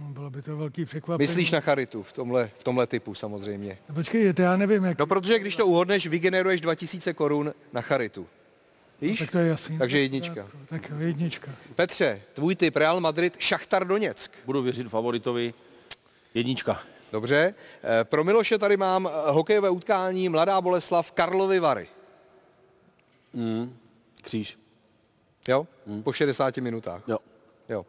No, 0.00 0.08
bylo 0.08 0.30
by 0.30 0.42
to 0.42 0.56
velký 0.56 0.84
překvapení. 0.84 1.28
Myslíš 1.28 1.50
na 1.50 1.60
charitu 1.60 2.02
v 2.02 2.12
tomhle, 2.12 2.50
v 2.58 2.62
tomhle 2.62 2.86
typu 2.86 3.14
samozřejmě. 3.14 3.78
No, 3.88 3.94
Počkej, 3.94 4.32
to 4.32 4.42
já 4.42 4.56
nevím, 4.56 4.84
jak... 4.84 4.98
No 4.98 5.06
protože 5.06 5.38
když 5.38 5.56
to 5.56 5.66
uhodneš, 5.66 6.06
vygeneruješ 6.06 6.60
2000 6.60 7.14
korun 7.14 7.54
na 7.72 7.80
charitu. 7.80 8.26
Víš? 9.00 9.18
tak 9.18 9.30
to 9.30 9.38
je 9.38 9.48
jasný. 9.48 9.78
Takže 9.78 9.98
jednička. 9.98 10.48
Tak 10.68 10.90
jo, 10.90 10.98
jednička. 10.98 11.50
Petře, 11.74 12.22
tvůj 12.34 12.56
typ 12.56 12.76
Real 12.76 13.00
Madrid, 13.00 13.36
Šachtar 13.38 13.86
Doněck. 13.86 14.30
Budu 14.46 14.62
věřit 14.62 14.88
favoritovi. 14.88 15.54
Jednička. 16.34 16.80
Dobře. 17.12 17.54
Eh, 18.00 18.04
Pro 18.04 18.24
Miloše 18.24 18.58
tady 18.58 18.76
mám 18.76 19.06
eh, 19.06 19.30
hokejové 19.30 19.70
utkání 19.70 20.28
Mladá 20.28 20.60
Boleslav 20.60 21.12
Karlovy 21.12 21.58
Vary. 21.60 21.88
Mm. 23.32 23.76
Kříž. 24.22 24.58
Jo? 25.48 25.66
Po 26.04 26.12
60 26.12 26.56
minutách. 26.56 27.02
Jo. 27.08 27.18
Jo. 27.68 27.86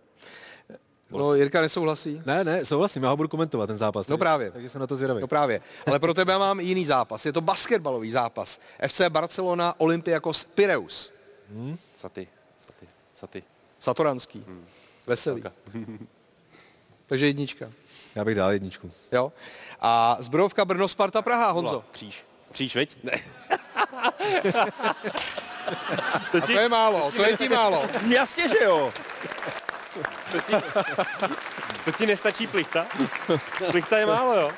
No, 1.11 1.35
Jirka 1.35 1.61
nesouhlasí? 1.61 2.21
Ne, 2.25 2.43
ne, 2.43 2.65
souhlasím, 2.65 3.03
já 3.03 3.09
ho 3.09 3.17
budu 3.17 3.29
komentovat, 3.29 3.67
ten 3.67 3.77
zápas. 3.77 4.07
No 4.07 4.17
právě. 4.17 4.51
Takže 4.51 4.69
jsem 4.69 4.81
na 4.81 4.87
to 4.87 4.95
zvědavý. 4.95 5.21
No 5.21 5.27
právě. 5.27 5.61
Ale 5.87 5.99
pro 5.99 6.13
tebe 6.13 6.37
mám 6.37 6.59
jiný 6.59 6.85
zápas. 6.85 7.25
Je 7.25 7.33
to 7.33 7.41
basketbalový 7.41 8.11
zápas. 8.11 8.59
FC 8.87 9.01
Barcelona, 9.09 9.73
Olympiakos, 9.77 10.43
Pireus. 10.43 11.11
Hmm? 11.49 11.77
Saty. 11.97 12.27
Saty. 12.67 12.87
Saty. 13.15 13.43
Satoranský. 13.79 14.43
Hmm. 14.47 14.65
Veselý. 15.07 15.43
Takže 17.07 17.25
jednička. 17.27 17.71
Já 18.15 18.25
bych 18.25 18.35
dal 18.35 18.51
jedničku. 18.51 18.91
Jo. 19.11 19.33
A 19.81 20.17
zbrojovka 20.19 20.65
Brno, 20.65 20.87
Sparta, 20.87 21.21
Praha, 21.21 21.51
Honzo. 21.51 21.83
Kříž. 21.91 22.25
Kříž, 22.51 22.75
veď? 22.75 22.97
Ne. 23.03 23.11
A 26.33 26.45
to 26.45 26.51
je 26.51 26.69
málo, 26.69 27.11
to 27.11 27.23
je 27.23 27.37
ti 27.37 27.49
málo. 27.49 27.83
Jasně, 28.07 28.49
že 28.49 28.63
jo. 28.63 28.91
To 31.85 31.91
ti 31.91 32.05
nestačí 32.05 32.47
plichta? 32.47 32.85
Plichta 33.71 33.97
je 33.97 34.05
málo, 34.05 34.33
jo? 34.33 34.49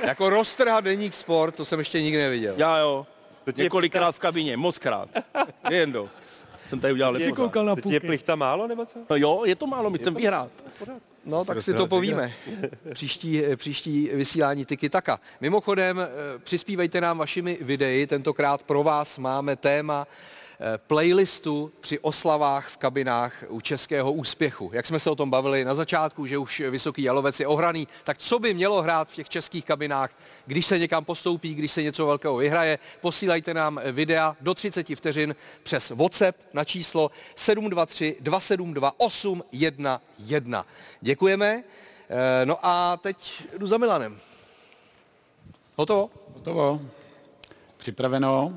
Jako 0.00 0.30
roztrhat 0.30 0.84
deník 0.84 1.14
sport, 1.14 1.56
to 1.56 1.64
jsem 1.64 1.78
ještě 1.78 2.02
nikdy 2.02 2.22
neviděl. 2.22 2.54
Já 2.56 2.78
jo. 2.78 3.06
Několikrát 3.56 4.12
v 4.12 4.18
kabině, 4.18 4.56
moc 4.56 4.78
krát. 4.78 5.08
Jen 5.70 5.92
do. 5.92 6.08
Jsem 6.66 6.80
tady 6.80 6.92
udělal 6.92 7.12
lepší. 7.12 7.32
koukal 7.32 7.64
na 7.64 7.76
To 7.76 7.80
ti 7.80 7.94
je 7.94 8.00
plichta 8.00 8.36
málo, 8.36 8.66
nebo 8.66 8.86
co? 8.86 8.98
No 9.10 9.16
jo, 9.16 9.42
je 9.44 9.54
to 9.54 9.66
málo, 9.66 9.90
my 9.90 9.98
chceme 9.98 10.16
vyhrát. 10.16 10.50
No, 11.24 11.44
tak 11.44 11.62
si 11.62 11.74
to 11.74 11.86
povíme. 11.86 12.32
Příští, 12.92 13.42
příští 13.56 14.10
vysílání 14.12 14.64
Tiki 14.64 14.88
Taka. 14.88 15.20
Mimochodem, 15.40 16.00
eh, 16.00 16.08
přispívejte 16.38 17.00
nám 17.00 17.18
vašimi 17.18 17.58
videi. 17.60 18.06
Tentokrát 18.06 18.62
pro 18.62 18.82
vás 18.82 19.18
máme 19.18 19.56
téma 19.56 20.06
eh, 20.06 20.39
playlistu 20.76 21.72
při 21.80 21.98
oslavách 21.98 22.68
v 22.68 22.76
kabinách 22.76 23.44
u 23.48 23.60
českého 23.60 24.12
úspěchu. 24.12 24.70
Jak 24.72 24.86
jsme 24.86 25.00
se 25.00 25.10
o 25.10 25.14
tom 25.14 25.30
bavili 25.30 25.64
na 25.64 25.74
začátku, 25.74 26.26
že 26.26 26.38
už 26.38 26.62
Vysoký 26.70 27.02
Jalovec 27.02 27.40
je 27.40 27.46
ohraný, 27.46 27.88
tak 28.04 28.18
co 28.18 28.38
by 28.38 28.54
mělo 28.54 28.82
hrát 28.82 29.10
v 29.10 29.14
těch 29.14 29.28
českých 29.28 29.64
kabinách, 29.64 30.10
když 30.46 30.66
se 30.66 30.78
někam 30.78 31.04
postoupí, 31.04 31.54
když 31.54 31.72
se 31.72 31.82
něco 31.82 32.06
velkého 32.06 32.36
vyhraje, 32.36 32.78
posílajte 33.00 33.54
nám 33.54 33.80
videa 33.92 34.36
do 34.40 34.54
30 34.54 34.86
vteřin 34.94 35.34
přes 35.62 35.90
WhatsApp 35.90 36.38
na 36.52 36.64
číslo 36.64 37.10
723 37.36 38.16
272 38.20 38.92
811. 38.96 40.66
Děkujeme. 41.00 41.64
Eh, 42.10 42.46
No 42.46 42.58
a 42.62 42.96
teď 42.96 43.44
jdu 43.58 43.66
za 43.66 43.78
Milanem. 43.78 44.18
Hotovo? 45.76 46.10
Hotovo. 46.34 46.80
Připraveno. 47.76 48.54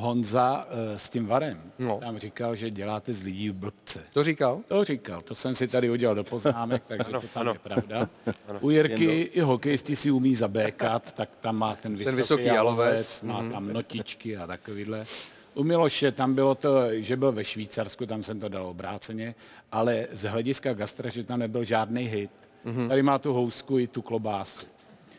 Honza 0.00 0.66
eh, 0.70 0.98
s 0.98 1.08
tím 1.08 1.26
varem. 1.26 1.62
No. 1.78 1.98
Tam 1.98 2.18
říkal, 2.18 2.54
že 2.54 2.70
děláte 2.70 3.14
z 3.14 3.22
lidí 3.22 3.50
blbce. 3.50 4.00
To 4.12 4.22
říkal? 4.22 4.60
To 4.68 4.84
říkal, 4.84 5.22
to 5.22 5.34
jsem 5.34 5.54
si 5.54 5.68
tady 5.68 5.90
udělal 5.90 6.14
do 6.14 6.24
poznámek, 6.24 6.82
takže 6.88 7.08
Ano, 7.08 7.20
to 7.20 7.28
tam 7.28 7.40
ano. 7.40 7.52
je 7.52 7.58
pravda. 7.58 8.08
Ano. 8.48 8.58
U 8.60 8.70
Jirky 8.70 9.20
i 9.20 9.40
hokejisti 9.40 9.96
si 9.96 10.10
umí 10.10 10.34
zabékat, 10.34 11.12
tak 11.12 11.28
tam 11.40 11.56
má 11.56 11.74
ten 11.74 11.96
vysoký, 11.96 12.16
vysoký 12.16 12.44
jalovec, 12.44 13.22
má 13.22 13.40
mhm. 13.40 13.52
tam 13.52 13.72
notičky 13.72 14.36
a 14.36 14.46
takovýhle. 14.46 15.06
U 15.54 15.64
Miloše 15.64 16.12
tam 16.12 16.34
bylo 16.34 16.54
to, 16.54 16.70
že 16.92 17.16
byl 17.16 17.32
ve 17.32 17.44
Švýcarsku, 17.44 18.06
tam 18.06 18.22
jsem 18.22 18.40
to 18.40 18.48
dal 18.48 18.66
obráceně, 18.66 19.34
ale 19.72 20.06
z 20.12 20.28
hlediska 20.28 20.74
gastra, 20.74 21.10
že 21.10 21.24
tam 21.24 21.38
nebyl 21.38 21.64
žádný 21.64 22.02
hit. 22.02 22.30
Mhm. 22.64 22.88
Tady 22.88 23.02
má 23.02 23.18
tu 23.18 23.32
housku 23.32 23.78
i 23.78 23.86
tu 23.86 24.02
klobásu. 24.02 24.66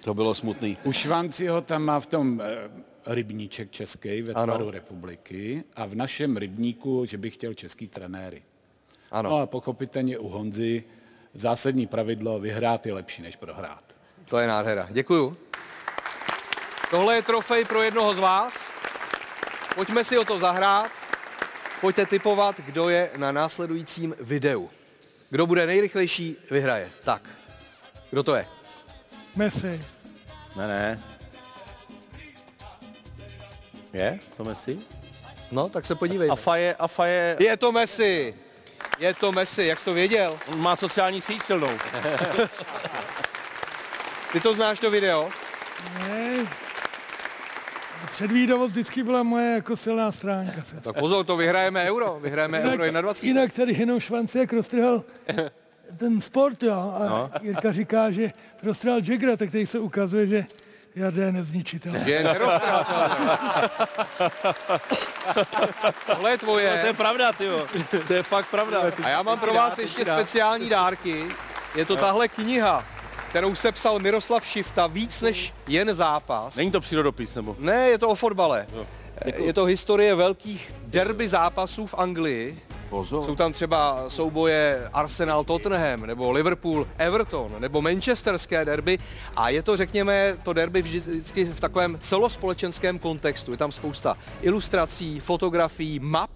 To 0.04 0.14
bylo 0.14 0.34
smutný. 0.34 0.78
U 0.84 0.92
Švanciho 0.92 1.62
tam 1.62 1.84
má 1.84 2.00
v 2.00 2.06
tom 2.06 2.42
eh, 2.42 2.70
rybníček 3.14 3.72
český 3.72 4.22
ve 4.22 4.34
Ano. 4.34 4.46
tvaru 4.54 4.72
republiky 4.72 5.64
a 5.76 5.86
v 5.86 5.96
našem 5.96 6.38
rybníku, 6.38 7.06
že 7.06 7.18
bych 7.18 7.34
chtěl 7.34 7.54
český 7.54 7.88
trenéry. 7.88 8.44
Ano. 9.12 9.30
No 9.30 9.38
a 9.38 9.46
pochopitelně 9.46 10.18
u 10.18 10.28
Honzy 10.28 10.84
zásadní 11.34 11.88
pravidlo 11.88 12.40
vyhrát 12.40 12.86
je 12.86 12.94
lepší 12.94 13.22
než 13.22 13.36
prohrát. 13.36 13.84
To 14.26 14.38
je 14.40 14.48
nádhera. 14.48 14.88
Děkuju. 14.92 15.38
Tohle 16.92 17.16
je 17.16 17.22
trofej 17.22 17.66
pro 17.66 17.82
jednoho 17.84 18.14
z 18.14 18.20
vás. 18.20 18.54
Pojďme 19.76 20.04
si 20.04 20.18
o 20.18 20.26
to 20.26 20.40
zahrát. 20.40 20.92
Pojďte 21.82 22.06
typovat, 22.06 22.60
kdo 22.60 22.90
je 22.90 23.10
na 23.18 23.32
následujícím 23.32 24.16
videu. 24.20 24.70
Kdo 25.30 25.48
bude 25.48 25.66
nejrychlejší, 25.66 26.38
vyhraje. 26.52 26.90
Tak, 27.04 27.30
kdo 28.10 28.24
to 28.24 28.36
je? 28.36 28.46
Messi. 29.36 29.82
Ne, 30.58 30.68
ne. 30.68 31.00
Je 33.94 34.20
to 34.38 34.44
Messi? 34.44 34.80
No, 35.52 35.70
tak 35.70 35.86
se 35.86 35.96
podívej. 35.96 36.30
A 36.32 36.36
Faje, 36.36 36.76
a 36.80 36.88
Faje, 36.88 37.38
Je 37.40 37.58
to 37.58 37.72
Messi. 37.72 38.34
Je 39.00 39.14
to 39.14 39.32
Messi, 39.32 39.64
jak 39.66 39.80
jsi 39.80 39.86
to 39.86 39.94
věděl? 39.94 40.38
on 40.52 40.60
má 40.62 40.76
sociální 40.76 41.22
síť 41.22 41.44
silnou. 41.44 41.70
Ty 44.34 44.40
to 44.40 44.54
znáš 44.54 44.80
to 44.80 44.92
video? 44.92 45.30
Ne. 46.00 46.38
Předvídavost 48.12 48.72
vždycky 48.72 49.04
byla 49.04 49.24
moje 49.24 49.54
jako 49.56 49.76
silná 49.78 50.12
stránka. 50.12 50.62
Tak 50.82 51.00
pozor, 51.00 51.26
to 51.26 51.38
vyhrajeme 51.38 51.84
euro. 51.90 52.20
Vyhrajeme 52.22 52.60
euro 52.62 53.02
21. 53.02 53.42
jinak 53.42 53.54
tady 53.54 53.74
jenom 53.74 54.00
švance, 54.00 54.40
jak 54.40 54.54
roztrhal 54.54 55.04
ten 55.98 56.22
sport, 56.22 56.64
jo. 56.64 56.74
A 56.74 57.06
No. 57.10 57.32
Jirka 57.42 57.72
říká, 57.72 58.12
že 58.12 58.32
roztrhal 58.64 59.00
Jagra, 59.10 59.38
tak 59.38 59.52
teď 59.52 59.70
se 59.70 59.80
ukazuje, 59.80 60.28
že 60.28 60.46
Jarda 61.00 61.26
je 61.26 61.32
je. 61.32 62.24
Tohle 66.06 66.32
je 66.32 66.38
tvoje. 66.38 66.72
No, 66.76 66.82
to 66.82 66.88
je 66.88 66.94
pravda, 66.94 67.32
ty 67.34 67.48
To 68.08 68.14
je 68.14 68.24
fakt 68.24 68.50
pravda. 68.50 68.82
A 69.04 69.10
já 69.10 69.24
mám 69.24 69.40
pro 69.40 69.54
vás 69.54 69.78
ještě 69.78 70.06
speciální 70.06 70.70
dárky. 70.70 71.26
Je 71.76 71.86
to 71.86 71.96
tahle 71.96 72.28
kniha. 72.28 72.86
kterou 73.30 73.56
sepsal 73.56 74.00
Miroslav 74.00 74.46
Šifta, 74.46 74.88
víc 74.88 75.22
než 75.22 75.54
jen 75.68 75.96
zápas. 75.96 76.56
Není 76.56 76.72
to 76.72 76.82
přírodopis, 76.82 77.36
nebo? 77.36 77.56
Ne, 77.60 77.90
je 77.90 77.98
to 77.98 78.10
o 78.10 78.16
fotbale. 78.16 78.68
Je 79.36 79.54
to 79.54 79.66
historie 79.66 80.16
velkých 80.16 80.72
derby 80.84 81.28
zápasů 81.28 81.88
v 81.88 81.94
Anglii. 81.94 82.62
Pozor. 82.90 83.24
Jsou 83.24 83.36
tam 83.36 83.54
třeba 83.54 84.04
souboje 84.08 84.90
Arsenal 84.94 85.44
Tottenham, 85.44 86.02
nebo 86.06 86.32
Liverpool 86.32 86.88
Everton, 86.98 87.56
nebo 87.60 87.82
Manchesterské 87.82 88.66
derby. 88.66 89.00
A 89.36 89.50
je 89.50 89.64
to, 89.64 89.78
řekněme, 89.78 90.38
to 90.44 90.54
derby 90.54 90.82
vždycky 90.82 91.46
v 91.46 91.60
takovém 91.60 91.98
celospolečenském 92.02 93.00
kontextu. 93.00 93.52
Je 93.52 93.58
tam 93.58 93.72
spousta 93.72 94.18
ilustrací, 94.42 95.20
fotografií, 95.20 96.00
map. 96.00 96.30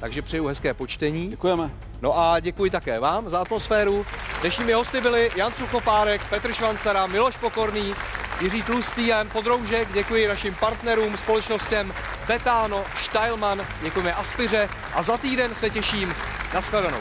Takže 0.00 0.22
přeju 0.22 0.46
hezké 0.46 0.74
počtení. 0.74 1.28
Děkujeme. 1.28 1.70
No 2.02 2.18
a 2.18 2.40
děkuji 2.40 2.70
také 2.70 3.00
vám 3.00 3.28
za 3.28 3.38
atmosféru. 3.38 4.06
Dnešními 4.40 4.72
hosty 4.72 5.00
byli 5.00 5.30
Jan 5.36 5.52
Suchopárek, 5.52 6.28
Petr 6.30 6.52
Švancara, 6.52 7.06
Miloš 7.06 7.36
Pokorný, 7.36 7.94
Jiří 8.40 8.62
Tlustý 8.62 9.12
a 9.12 9.16
Jan 9.16 9.28
Podroužek. 9.28 9.92
Děkuji 9.92 10.28
našim 10.28 10.54
partnerům, 10.54 11.16
společnostem 11.16 11.94
Betano, 12.26 12.84
Steilman, 13.02 13.66
děkujeme 13.82 14.12
Aspiře 14.12 14.68
a 14.94 15.02
za 15.02 15.16
týden 15.16 15.54
se 15.54 15.70
těším. 15.70 16.14
Naschledanou. 16.54 17.00